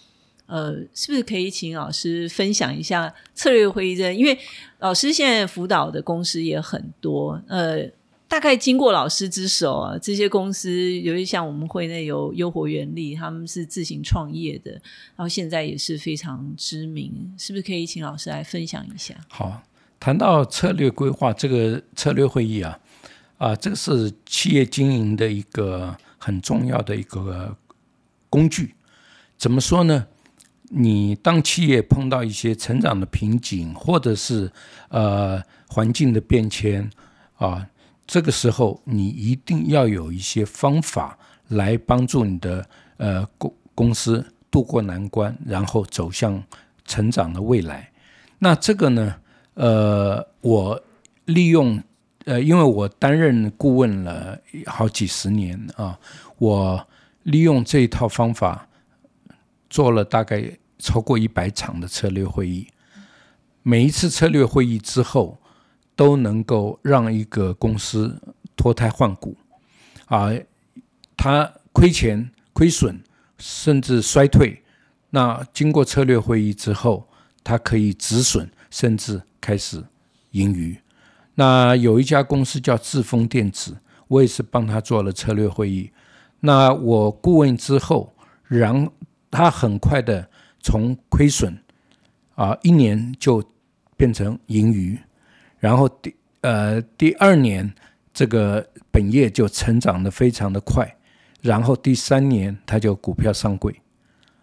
[0.45, 3.97] 呃，是不是可以请老师分享一下策略会议？
[3.97, 4.39] 这因为
[4.79, 7.85] 老师现在辅导的公司也很多，呃，
[8.29, 19.13] 大概经过老师之手啊，这些公司，尤其像我们会内有优活原力，他们是自行创业的，然后现在也是非常知名，是不是可以请老师来分享一下？
[19.27, 19.61] 好，
[19.99, 22.79] 谈到策略规划这个策略会议啊，
[23.37, 27.55] 啊，这个是企业经营的一个很重要的一个
[28.29, 28.75] 工具，
[29.37, 30.07] 怎么说呢？
[30.69, 34.51] 你当企业碰到一些成长的瓶颈，或者是
[34.89, 36.89] 呃环境的变迁
[37.37, 37.65] 啊，
[38.05, 46.43] 这个时候你一定要有一些方法来帮助你的呃公公司渡过难关，然后走向
[46.83, 47.89] 成长的未来。
[48.39, 49.15] 那这个呢，
[49.57, 50.81] 呃，我
[51.25, 51.83] 利用
[52.25, 55.99] 呃，因为我担任顾问了好几十年啊，
[56.37, 56.87] 我
[57.23, 58.63] 利用这一套方法。
[59.69, 62.65] 做了大概超过一百场的策略会议，
[63.63, 65.37] 每一次策略会议之后，
[65.93, 68.17] 都能够让一个公司
[68.55, 69.35] 脱胎换骨，
[70.05, 70.29] 啊，
[71.17, 72.97] 他亏钱、亏损，
[73.37, 74.63] 甚至衰退，
[75.09, 77.09] 那经过策略会议之后，
[77.43, 79.83] 它可以止损，甚至开始
[80.31, 80.77] 盈余。
[81.35, 85.91] 那有一家公司叫智丰电子，我也是帮他做了策略会议。
[86.39, 88.13] 那我顾问之后，
[88.47, 88.89] 然
[89.29, 91.57] 他很快的从亏损
[92.35, 93.43] 啊一年就
[93.95, 94.97] 变成盈余，
[95.59, 97.73] 然后第呃第二年
[98.13, 100.95] 这个本业就成长的非常的快，
[101.41, 103.79] 然后第三年他就股票上柜，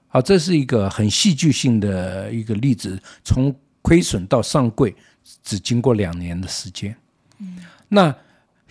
[0.08, 3.54] 好，这是一个很戏剧性的一个例子，从
[3.84, 4.96] 亏损到上柜
[5.44, 6.96] 只经过两年的时间。
[7.38, 8.16] 嗯，那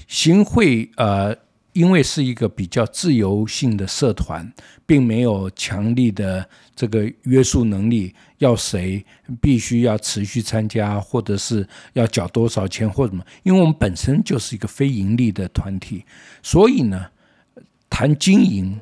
[0.07, 1.33] 行会呃。
[1.73, 4.47] 因为是一个比较自由性的社团，
[4.85, 9.03] 并没有强力的这个约束能力，要谁
[9.41, 13.25] 必须要持续参加，或者是要缴多少钱或什么？
[13.41, 16.05] 因为我们本身就是一个非盈利的团体，
[16.43, 17.07] 所以呢，
[17.89, 18.79] 谈经营，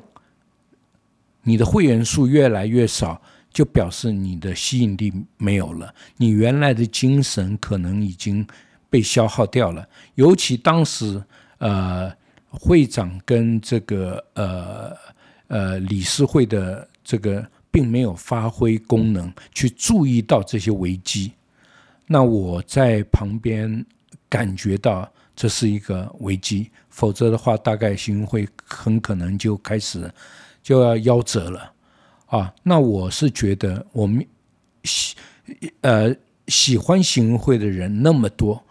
[1.44, 8.46] 你的会员数越来越少，就表示你的吸引力没有了，你原来的精神可能已经
[8.88, 9.88] 被消耗掉了。
[10.14, 11.22] 尤其当时，
[11.58, 12.12] 呃。
[12.54, 14.94] 会长跟这个呃
[15.46, 21.32] 呃理事会的这个并没有发挥功能，去注意到这些危机。
[22.06, 23.82] 那我在旁边
[24.28, 30.12] 感觉到这是一个危机，否则的话，大概行会很可能就开始
[30.62, 31.72] 就要夭折了
[32.32, 32.52] 啊。
[32.64, 34.26] 那我是觉得，我们
[34.82, 35.14] 喜
[35.82, 36.16] 呃
[36.48, 38.64] 喜欢行会的人那么多，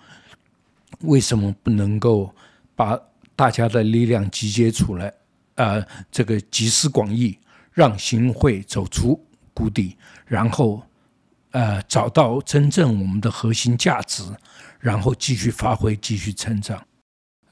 [1.02, 2.34] 为什么不能够
[2.76, 3.00] 把？
[3.34, 5.12] 大家的力量集结出来，
[5.56, 7.36] 呃，这个集思广益，
[7.72, 9.20] 让行会走出
[9.52, 9.98] 谷底，
[10.28, 10.84] 然后
[11.50, 14.22] 呃找到真正我们的核心价值，
[14.80, 16.86] 然后继续发挥，继续成长。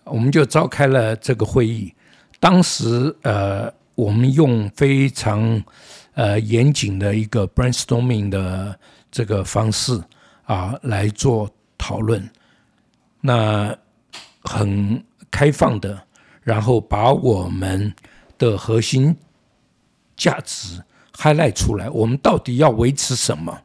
[0.04, 1.92] 我们就召开了这个会议。
[2.40, 5.64] 当时呃，我们用非常
[6.20, 8.78] 呃严谨的一个 brainstorming 的
[9.10, 10.04] 这个方式
[10.44, 12.30] 啊来做讨论，
[13.22, 13.74] 那
[14.42, 15.02] 很
[15.32, 16.04] 开放的，
[16.42, 17.94] 然后把我们
[18.38, 19.16] 的核心
[20.18, 23.62] 价值 highlight 出来，我们到底要维持什么，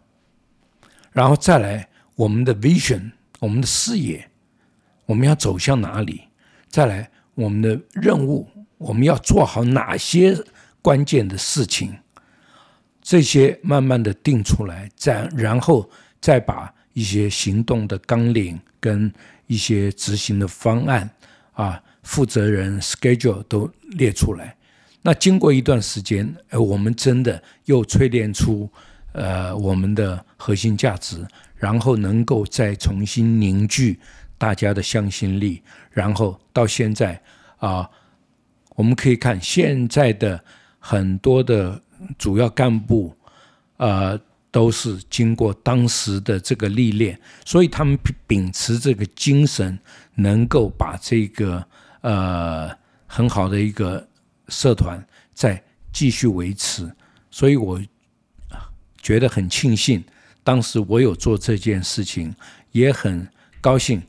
[1.10, 4.30] 然后再来我们的 vision，我们的视野，
[5.06, 6.28] 我们要走向哪里？
[6.68, 8.48] 再来我们的任务。
[8.78, 10.38] 我们要做好哪些
[10.82, 11.98] 关键的事情？
[13.04, 15.88] 这些慢慢的定出来，再然后
[16.20, 19.12] 再把一些行动的纲领跟
[19.46, 21.08] 一些执行的方案
[21.52, 24.56] 啊，负责人 schedule 都列出来。
[25.02, 28.68] 那经过一段时间，呃，我们真的又淬炼出
[29.12, 34.00] 呃我们的核心价值，然后能够再重新凝聚
[34.38, 37.20] 大家的向心力，然后到现在
[37.58, 37.88] 啊。
[38.76, 40.42] 我们可以看现在的
[40.80, 41.80] 很多的
[42.18, 43.16] 主要干部，
[43.76, 44.18] 呃，
[44.50, 49.78] 都是经过当时的这个历练，所以他们秉持这个精神，
[50.14, 51.66] 能够把这个
[52.00, 52.70] 呃
[53.06, 54.06] 很好的一个
[54.48, 55.62] 社团再
[55.92, 56.90] 继续维持。
[57.30, 57.80] 所以我
[59.00, 60.02] 觉得很庆幸，
[60.42, 62.34] 当时我有做这件事情，
[62.72, 63.28] 也很
[63.60, 64.02] 高兴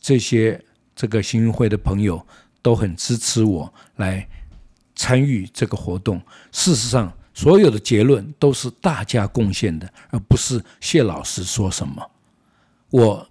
[0.00, 0.62] 这些
[0.94, 2.26] 这个新运会的朋友。
[2.62, 4.28] 都很支持我来
[4.96, 6.20] 参与这个活动。
[6.50, 12.10] 事实上，所有的结论都是大家贡献的，而不是谢老师说什么。
[12.88, 13.28] 我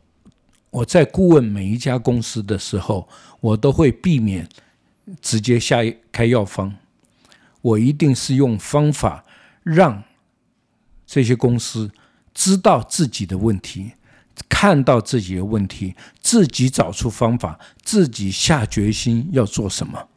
[0.69, 3.09] 我在顾问每一家公司的时候，
[3.41, 4.47] 我都会避免
[5.19, 5.79] 直接下
[6.11, 6.75] 开药方。
[7.63, 9.25] 我一定是用方法
[9.63, 10.03] 让
[11.07, 11.89] 这些公司
[12.31, 13.93] 知道自己的问题。
[14.47, 20.07] 看到自己的问题，自己找出方法，自己下决心要做什么。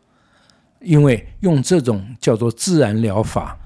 [0.80, 3.56] 因为用这种叫做自然疗法，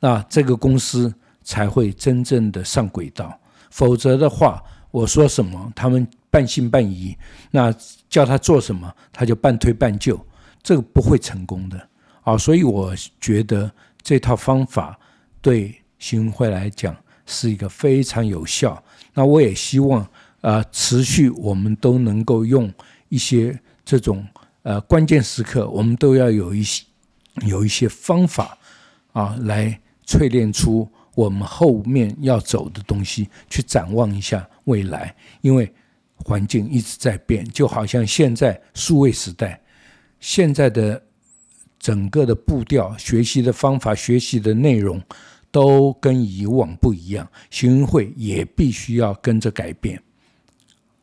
[0.00, 1.12] 那这个公司
[1.42, 3.38] 才会真正的上轨道。
[3.70, 7.16] 否则的话，我说什么，他们半信半疑；
[7.50, 7.74] 那
[8.08, 10.18] 叫他做什么，他就半推半就，
[10.62, 11.88] 这个不会成功的
[12.22, 12.36] 啊。
[12.36, 13.70] 所以我觉得
[14.02, 14.98] 这套方法
[15.40, 18.82] 对新会来讲是一个非常有效。
[19.14, 20.06] 那我也希望，
[20.42, 22.72] 呃，持续我们都能够用
[23.08, 24.26] 一些这种
[24.62, 26.84] 呃关键时刻，我们都要有一些
[27.46, 28.58] 有一些方法
[29.12, 35.14] 啊，来淬炼出我们后面要走的东西，去展望一下未来。
[35.40, 35.72] 因为
[36.16, 39.60] 环境一直在变，就好像现在数位时代，
[40.20, 41.02] 现在的
[41.78, 45.02] 整个的步调、学习的方法、学习的内容。
[45.52, 50.02] 都跟以往不一样，行运会也必须要跟着改变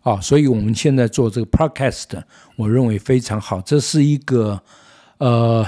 [0.02, 0.20] 啊！
[0.20, 2.20] 所以我们现在做这个 podcast，
[2.56, 4.60] 我认为非常好，这是一个
[5.20, 5.64] 呃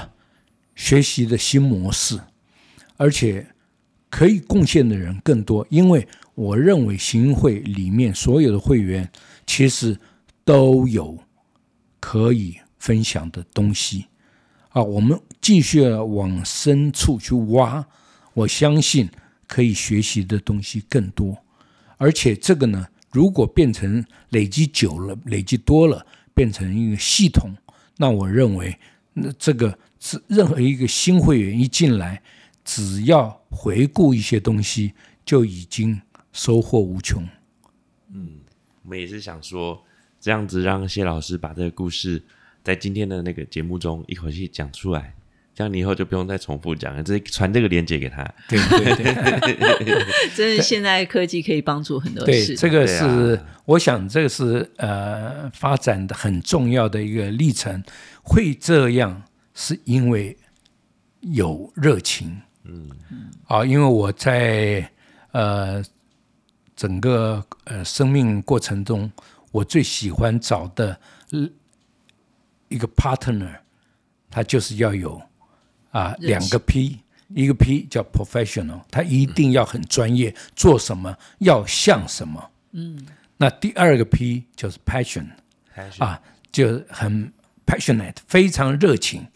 [0.74, 2.18] 学习的新模式，
[2.96, 3.46] 而且
[4.10, 9.10] 可以贡献的人更多，因为我认为行会里面所有的会员
[9.46, 9.98] 其实
[10.44, 11.18] 都有
[12.00, 14.06] 可以分享的东西
[14.70, 14.82] 啊！
[14.82, 17.86] 我们继续往深处去挖。
[18.34, 19.08] 我相信
[19.46, 21.36] 可以学习的东西更多，
[21.98, 27.54] 而且这个呢，如果变成累积久了、累积多了，变成一个系统，
[27.98, 28.74] 那我认为，
[29.12, 32.22] 那这个是任何一个新会员一进来，
[32.64, 34.92] 只要回顾一些东西，
[35.24, 36.00] 就已经
[36.32, 37.26] 收获无穷。
[38.12, 38.40] 嗯，
[38.82, 39.82] 我们也是想说，
[40.20, 42.22] 这样子让谢老师把这个故事
[42.62, 45.14] 在今天的那个节目中一口气讲出来。
[45.54, 48.24] 这样你以后就不用再重复讲了，直接传这个链接给他。
[48.48, 48.94] 对对
[49.84, 52.54] 对， 真是现在科技可以帮助很多事。
[52.54, 57.84] 对，这个是我想，这个是呃发展的很重要的一个历程。
[58.22, 60.38] 会这样是因为
[61.20, 62.40] 有热情。
[62.64, 63.30] 嗯嗯。
[63.46, 64.88] 啊，因为我在
[65.32, 65.82] 呃
[66.76, 69.10] 整个呃生命过程中，
[69.50, 70.98] 我最喜欢找的
[72.68, 73.58] 一个 partner，
[74.30, 75.20] 他就是要有。
[75.90, 82.50] 啊，两个 P，一个 P 叫 professional，他一定要很专业，做什么要像什么。
[82.70, 83.06] 嗯，
[83.36, 85.26] 那第二个 P 就是 passion，
[85.98, 86.18] 啊，
[86.50, 87.30] 就很
[87.66, 89.26] passionate，非常热情。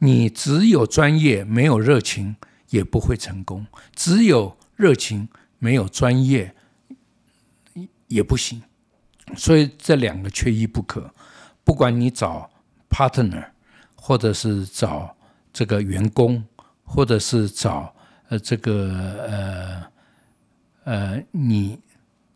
[0.00, 2.36] 你只有专业没有热情
[2.72, 6.54] 也不会成功，只有热情没有专业
[8.08, 8.60] 也不行。
[9.36, 11.14] 所以这两个缺一不可。
[11.64, 12.50] 不管你找
[12.90, 13.46] partner，
[13.94, 15.16] 或者是找。
[15.54, 16.42] 这个员工，
[16.82, 17.94] 或者是找
[18.30, 18.88] 呃这个
[19.28, 19.84] 呃
[20.84, 21.78] 呃，你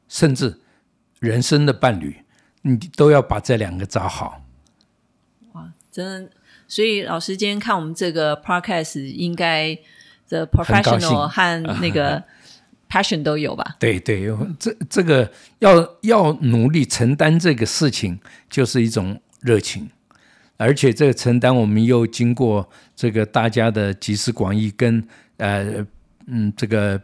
[0.07, 0.61] 甚至
[1.19, 2.15] 人生的伴侣，
[2.61, 4.43] 你都要把这两个找好。
[5.53, 6.31] 哇，真！
[6.69, 9.79] 所以老师今天看我们这个 podcast，应该
[10.29, 12.23] 的很高兴 professional 和那个
[12.89, 13.77] passion 都有吧？
[13.79, 18.19] 对对，这这个要要努力承担这个事情，
[18.49, 19.89] 就是一种热情，
[20.57, 25.07] 而且这个承担，我们又经过这个大家的集思广益，跟
[25.39, 25.85] 呃
[26.27, 27.01] 嗯这个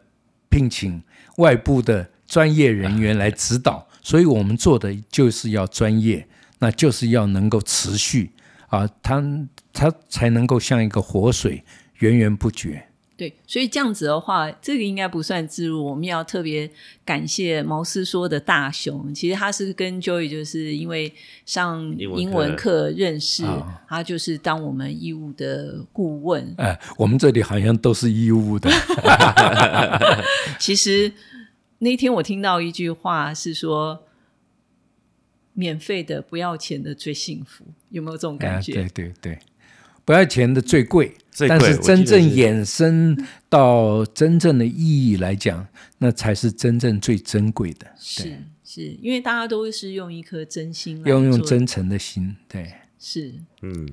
[0.48, 1.02] 聘请
[1.38, 6.26] 外部的专业人员来指导， 所以我们做的就是要专业，
[6.60, 8.30] 那就是要能够持续
[8.68, 9.22] 啊，它
[9.72, 11.64] 它才能够像一个活水
[11.98, 12.86] 源源不绝。
[13.16, 15.84] 对，所以这样子的话，这个应该不算自入。
[15.84, 16.68] 我们要特别
[17.04, 21.12] 感谢毛师说的大雄，其实他是跟 Joy 就是因为
[21.46, 26.54] 上英文课认识，啊他就是当我们义务的顾问。
[26.58, 28.70] 哎、我们这里好像都是义务的。
[30.58, 31.12] 其实
[31.78, 34.04] 那天我听到一句话是说，
[35.52, 38.72] 免费的不要钱的最幸福，有没有这种感觉？
[38.72, 39.38] 哎、对对对，
[40.04, 43.16] 不要钱的最贵，最贵但是真正衍生
[43.48, 45.66] 到真正的意义来讲，
[45.98, 47.86] 那才是真正最珍贵的。
[47.96, 53.86] 是是，因为大家都是用一颗真心来要用做真诚的心，对，是嗯，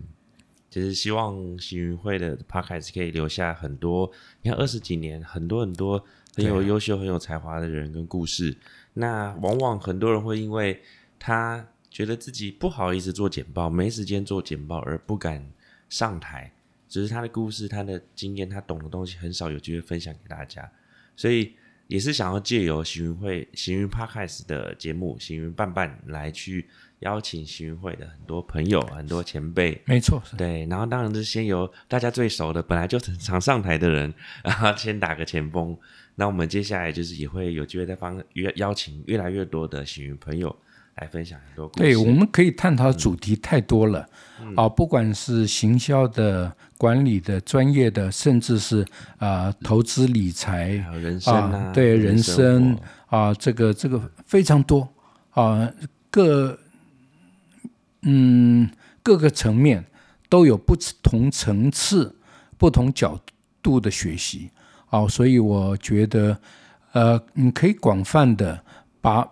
[0.70, 4.10] 就是希望行云会的 podcast 可以留下很多，
[4.42, 6.04] 你看二十几年，很多很多
[6.36, 8.58] 很有优秀、很有才华的人跟故事。
[8.94, 10.82] 那往往很多人会因为
[11.20, 15.46] 他觉得自己不好意思做简报，没时间做简报，而不敢
[15.90, 16.52] 上台。
[16.88, 20.68] 只是他的故事、他的经验、他懂的东西很少有机会分享给大家，
[21.16, 21.54] 所以
[21.86, 26.68] 也是想要借由行云会、行云 Podcast 的节目《行云伴伴》来去
[27.02, 34.12] 邀请行云会的很多朋友、很多前辈，没错，对，然后当然是先由大家最熟的，本来就很常上台的人，
[34.44, 35.78] 然后先打个前锋。
[36.16, 40.54] 那我们接下来就是也会有机会再帮约邀请越来越多的行云朋友
[41.00, 41.84] 来分享很多故事。
[41.84, 44.08] 对，我们可以探讨主题太多了，
[44.56, 48.86] 啊，不管是行销的、管理的、专业的，甚至是
[49.18, 50.70] 啊、投资理财。
[51.02, 52.76] 人生啊，对人生。
[52.76, 53.18] 活。
[53.18, 54.88] 啊，这个这个非常多。
[55.32, 55.72] 啊，
[56.12, 56.58] 各
[58.02, 58.70] 嗯
[59.02, 59.84] 各个层面
[60.28, 62.16] 都有不同层次、
[62.58, 63.20] 不同角
[63.62, 64.52] 度的学习。
[64.90, 66.40] 啊，所以我觉得
[66.92, 68.64] 呃，你可以广泛的
[69.02, 69.30] 把嗯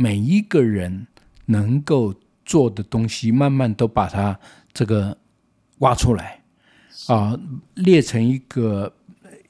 [0.00, 1.06] 每一个人
[1.44, 2.14] 能够
[2.46, 4.40] 做的东西，慢慢都把它
[4.72, 5.18] 这个
[5.80, 6.40] 挖出来。
[7.06, 7.38] 啊，
[7.74, 8.90] 列成一个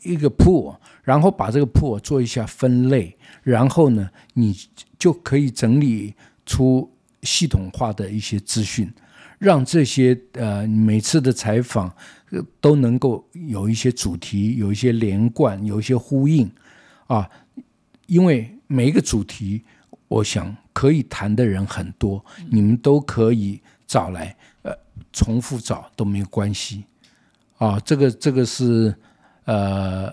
[0.02, 0.74] 一个铺
[1.04, 4.56] 然后把这个铺做一下分类，然后呢，你
[4.98, 6.90] 就可以整理出
[7.22, 8.92] 系统化的一些资讯，
[9.38, 11.94] 让这些呃每次的采访
[12.60, 16.50] 都能够有一些主题，有一些连贯，有一些呼应。
[17.06, 17.28] 啊，
[18.06, 19.62] 因为每一个主题，
[20.10, 24.76] 我想可以谈的人很多，你们都可以找来，呃，
[25.12, 26.84] 重复找都没有关系
[27.58, 27.78] 啊。
[27.78, 28.92] 这个这个是
[29.44, 30.12] 呃，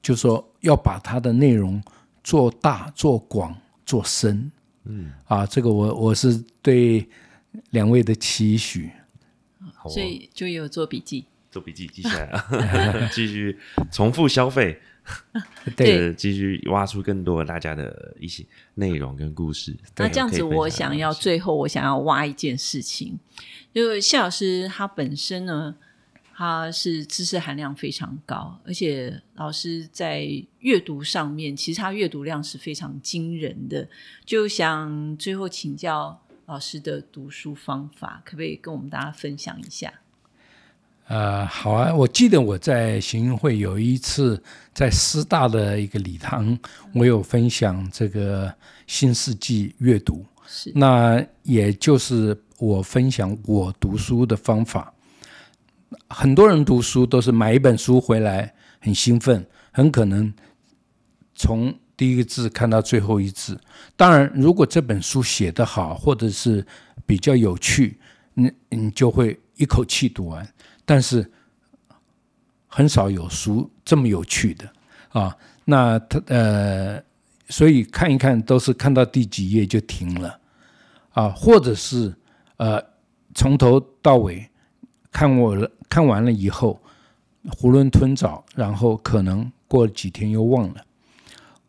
[0.00, 1.82] 就说要把它的内容
[2.22, 3.52] 做大、做广、
[3.84, 4.52] 做深，
[4.84, 7.04] 嗯啊，这个我我是对
[7.70, 8.92] 两位的期许。
[9.88, 11.24] 所以就有做笔记。
[11.50, 13.58] 做笔记记下来啊， 继续
[13.92, 14.80] 重复消费，
[15.76, 18.44] 对呃继续挖出更多大家的一些
[18.74, 19.76] 内容跟故事。
[19.96, 23.18] 那这样子，我想要最后我想要挖一件事情，
[23.72, 25.76] 就是谢老师他本身呢，
[26.34, 30.26] 他是知识含量非常高，而且老师在
[30.60, 33.88] 阅读上面，其实他阅读量是非常惊人的。
[34.24, 39.92] 就想最后请教老师的读书方法，可不可以跟我们大家分享一下？
[41.06, 44.42] 呃，好啊，我记得我在行运会有一次
[44.72, 46.58] 在师大的一个礼堂，
[46.94, 48.52] 我有分享这个
[48.86, 54.92] 新世纪阅读，是那也就是我分享我读书的方法。
[56.08, 60.32] 很多人读书都是买一本书回来很兴奋，很可能
[61.34, 63.60] 从第一个字看到最后一字。
[63.94, 66.66] 当然，如果这本书写得好，或者是
[67.04, 67.98] 比较有趣，
[68.32, 70.48] 你你就会一口气读完。
[70.84, 71.30] 但是
[72.66, 74.70] 很少有书这么有趣的
[75.10, 75.36] 啊。
[75.64, 77.02] 那他呃，
[77.48, 80.38] 所以看一看都是看到第几页就停了
[81.12, 82.14] 啊，或者是
[82.58, 82.82] 呃
[83.34, 84.46] 从头到尾
[85.10, 86.78] 看我了看完了以后
[87.60, 90.84] 囫囵吞枣，然后可能过了几天又忘了。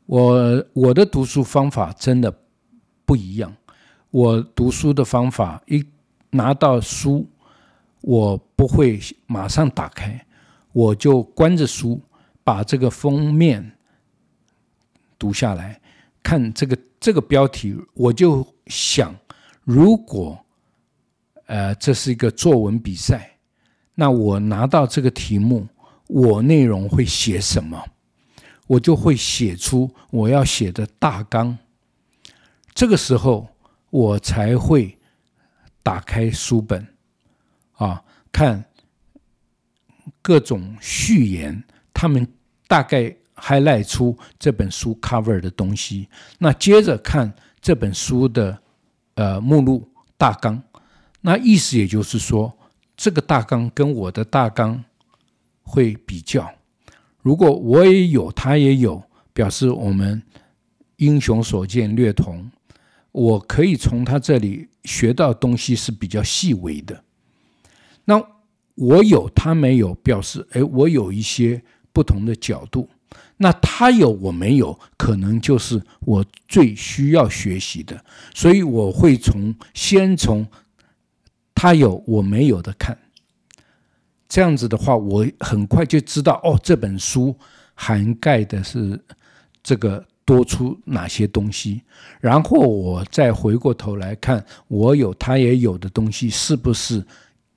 [0.05, 2.34] 我我的读书方法真的
[3.05, 3.55] 不一样，
[4.11, 5.86] 我读书的方法一
[6.32, 7.26] 拿到书。
[8.06, 10.24] 我不会马上打开，
[10.74, 11.99] 我就关着书，
[12.43, 13.72] 把这个封面
[15.18, 15.82] 读下来，
[16.22, 19.16] 看这个这个标题，我就想，
[19.64, 20.39] 如果
[21.47, 23.38] 呃这是一个作文比赛，
[23.95, 25.68] 那我拿到这个题目，
[26.06, 27.84] 我内容会写什么？
[28.68, 31.58] 我就会写出我要写的大纲。
[32.76, 33.47] 这个时候，
[33.89, 34.95] 我才会
[35.82, 36.88] 打开书本
[37.76, 38.63] 啊，看
[40.21, 41.63] 各种序言，
[41.93, 42.28] 他们
[42.67, 46.07] 大概 highlight 出这本书 cover 的东西。
[46.39, 48.57] 那接着看这本书的
[49.15, 50.61] 呃目录大纲，
[51.21, 52.51] 那意思也就是说，
[52.97, 54.84] 这个大纲跟我的大纲
[55.63, 56.51] 会比较。
[57.21, 59.03] 如果我也有，他也有，
[59.34, 60.21] 表示我们
[60.97, 62.51] 英雄所见略同。
[63.11, 67.05] 我可以从他这里学到东西是比较细微的。
[68.06, 68.24] 那
[68.76, 72.89] 我有，他没有，表示哎，我有一些不同的角度。
[73.38, 78.03] 那他有，我没有，可能就是我最需要学习的。
[78.34, 80.47] 所以我会从先从
[81.53, 82.97] 他有我没有的看。
[84.28, 87.36] 这样子的话，我很快就知道哦，这本书
[87.74, 89.03] 涵盖的是
[89.62, 90.06] 这个。
[90.28, 91.84] 多出哪些东西，
[92.20, 97.06] 然后我再回过头来看，我有他也有的东西是不是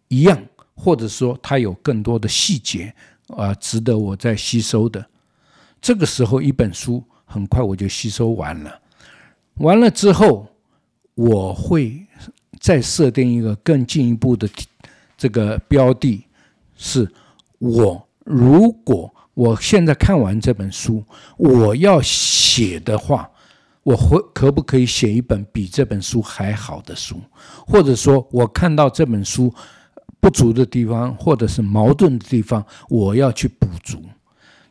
[0.08, 0.42] 一样，
[0.74, 2.92] 或者说它有更多的细节
[3.28, 5.04] 啊，值得我再吸收的。
[5.80, 8.80] 这个时候，一本书很快我就吸收完了。
[9.54, 10.48] 完了之后，
[11.14, 12.04] 我会
[12.60, 14.48] 再设定一个更进一步的
[15.16, 16.24] 这个标的，
[16.76, 17.10] 是
[17.58, 19.14] 我如果。
[19.34, 21.00] 我现在看完这本书，
[21.36, 23.30] 我要写的话，
[23.84, 27.20] 我会可不可以写一本比这本书还好的书？
[27.64, 29.54] 或者说，我看到这本书
[30.20, 34.02] 不足的地方，或者是矛盾的地方，我要去补足。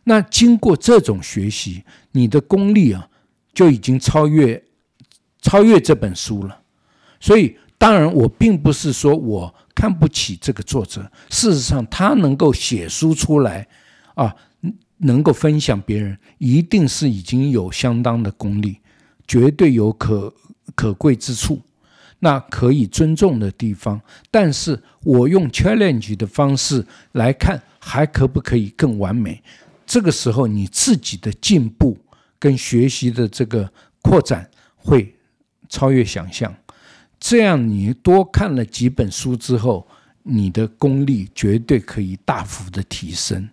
[0.04, 3.10] 那经过这种学习，你的功力啊，
[3.54, 4.64] 就已经超越
[5.42, 6.62] 超越这本书了。
[7.20, 13.68] 所以，当然，我并不是说我看不起这个作者，事实上，他能够写书出来
[14.16, 14.36] 啊。
[15.00, 18.80] 能够分享别人，一定是已经有相当的功力，
[19.28, 20.34] 绝对有可
[20.74, 21.62] 可贵之处，
[22.20, 24.02] 那可以尊重的地方。
[24.32, 29.42] 但是我用 challenge 的方式来看，还可不可以更完美？
[29.86, 31.98] 这个时候，你自己的进步
[32.38, 35.16] 跟学习的这个扩展会
[35.70, 36.54] 超越想象。
[37.20, 39.88] 这样，你多看了几本书之后，
[40.24, 43.50] 你的功力绝对可以大幅的提升。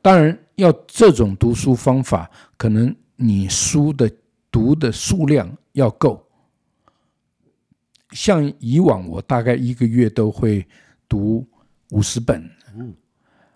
[0.00, 4.10] 当然，要这种读书方法，可能你书的
[4.50, 6.24] 读的数量要够。
[8.12, 10.66] 像以往，我大概一个月都会
[11.08, 11.46] 读
[11.90, 12.48] 五十本。
[12.76, 12.94] 嗯，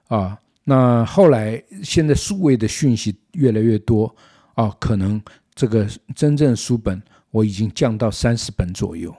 [0.09, 4.14] 啊，那后来现在数位的讯息越来越多，
[4.55, 5.20] 啊，可能
[5.55, 9.14] 这个真正书本我已经降到三十本左右。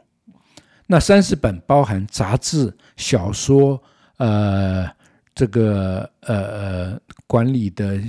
[0.87, 3.81] 那三十本包含杂志、小说，
[4.17, 4.89] 呃。
[5.35, 7.99] 这个呃呃管理的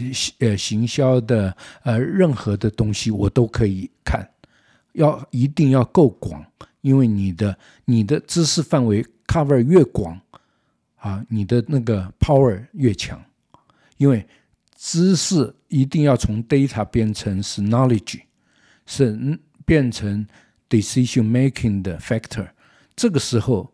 [0.41, 4.29] 呃行销的呃任何的东西我都可以看，
[4.93, 6.45] 要一定要够广，
[6.85, 7.57] 因为你的
[7.87, 10.21] 你的知识范围 cover 越广
[10.97, 13.19] 啊，你的那个 power 越强，
[13.97, 14.27] 因为
[14.77, 18.21] 知识一定要从 data 变成是 knowledge，
[18.85, 20.27] 是变成
[20.69, 22.47] decision making 的 factor，
[22.95, 23.73] 这个时候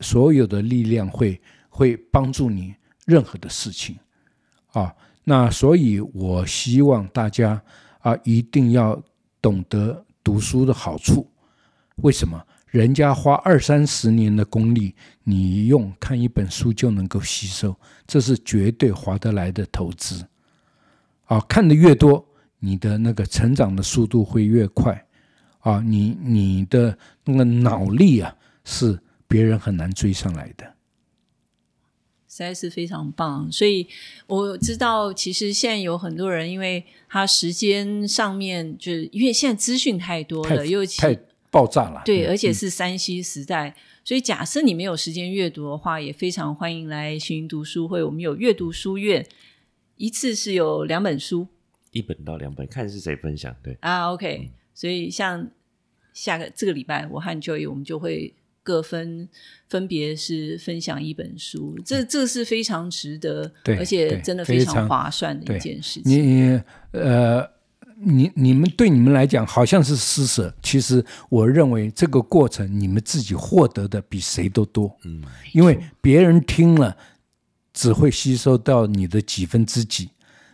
[0.00, 1.38] 所有的力量会
[1.68, 2.74] 会帮助你。
[3.04, 3.98] 任何的事情，
[4.72, 4.94] 啊，
[5.24, 7.58] 那所以我希望大家
[8.00, 9.02] 啊，一定要
[9.40, 11.26] 懂得读书的好处。
[12.02, 12.44] 为什么？
[12.70, 14.94] 人家花二三十年的功力，
[15.24, 17.74] 你用看一本书就能够吸收，
[18.06, 20.26] 这是绝对划得来的投资。
[21.24, 22.26] 啊，看的越多，
[22.58, 25.06] 你的那个成长的速度会越快。
[25.60, 30.74] 啊，你你的那个脑力啊，是别人很难追上来的。
[32.28, 33.88] 实在是非常棒，所以
[34.26, 41.18] 我知道，其实现在有很多人，因为他时间上面，就是因为现在资讯太多了，又太
[41.50, 43.74] 爆炸了，对，而且是山西时代，
[44.04, 48.02] 所以假设你没有时间阅读的话，也非常欢迎来行读书会。
[48.02, 49.26] 我们有阅读书院，
[49.96, 51.48] 一次是有两本书，
[51.92, 53.54] 一本到两本，看是谁分享。
[53.62, 55.50] 对啊，OK，所以像
[56.12, 58.34] 下个这个礼拜，我和 Joy 我们就会。
[58.64, 59.26] 各分
[59.66, 66.12] 分别是分享一本书，这这是非常值得，而且真的非常划算的一件事情。
[66.12, 66.60] 你
[66.92, 67.40] 呃，
[68.00, 74.96] 你你们对你们来讲好像是施舍，其实我认为这个过程你们自己获得的比谁都多。
[75.04, 75.22] 嗯，
[75.52, 76.96] 因为别人听了
[77.72, 80.10] 只会吸收到你的几分之几，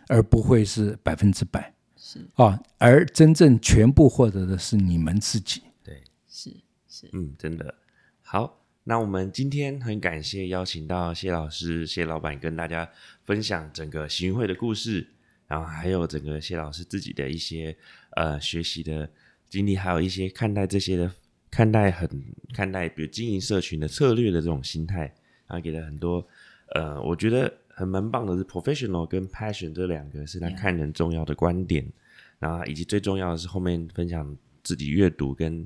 [0.07, 1.73] 而不会是百分之百。
[1.95, 5.61] 是啊，而真正全部获得的是你们自己。
[5.83, 6.55] 对，是
[6.87, 7.75] 是，嗯，真的
[8.21, 8.61] 好。
[8.87, 12.87] 那我们今天很感谢邀请到谢老师、谢老板跟大家
[13.23, 15.07] 分享整个行会的故事，
[15.55, 17.73] 然后还有整个谢老师自己的一些
[18.17, 19.09] 呃学习的
[19.47, 21.09] 经历，还有一些看待这些的
[21.49, 22.09] 看待很
[22.53, 25.03] 看待比如经营社群的策略的这种心态，
[25.47, 26.27] 然后给了很多
[26.73, 31.89] 呃，我觉得很蛮棒的是 professional 跟 passion 这两个是他看人重要的观点，
[32.37, 35.65] 然后以及最重要的是后面分享自己阅读跟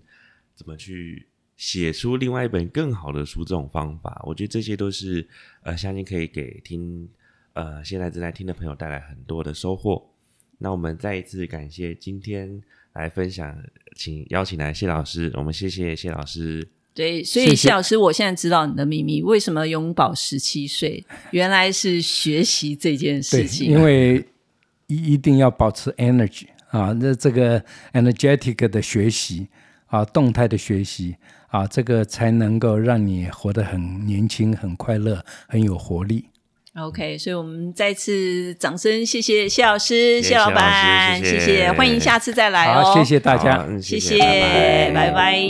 [0.53, 1.25] 怎么去
[1.57, 5.27] 写出另外一本更好的书这种方法，我觉得这些都是
[5.63, 7.09] 呃，相信可以给听
[7.59, 10.09] 呃现在正在听的朋友带来很多的收获。
[10.59, 12.61] 那我们再一次感谢今天
[12.93, 13.57] 来分享，
[13.95, 16.67] 请邀请来谢老师，我们谢谢谢老师。
[16.93, 21.05] 对，所以谢谢谢老师，我现在知道你的秘密，为什么永葆十七岁？
[21.31, 23.69] 原来是学习这件事，情。
[23.69, 24.25] 因为
[24.87, 29.47] 一一定要保持 energy 啊，那这个 energetic 的学习
[29.87, 31.15] 啊，动态的学习
[31.47, 36.25] 啊，这个才能够让你活得很年轻、很快乐、很有活力。
[36.75, 42.93] OK，所以我们再次掌声谢谢谢老师、谢谢老板，谢谢谢欢迎下次再来哦。
[42.95, 44.19] 谢谢大家谢谢
[44.93, 45.47] 拜拜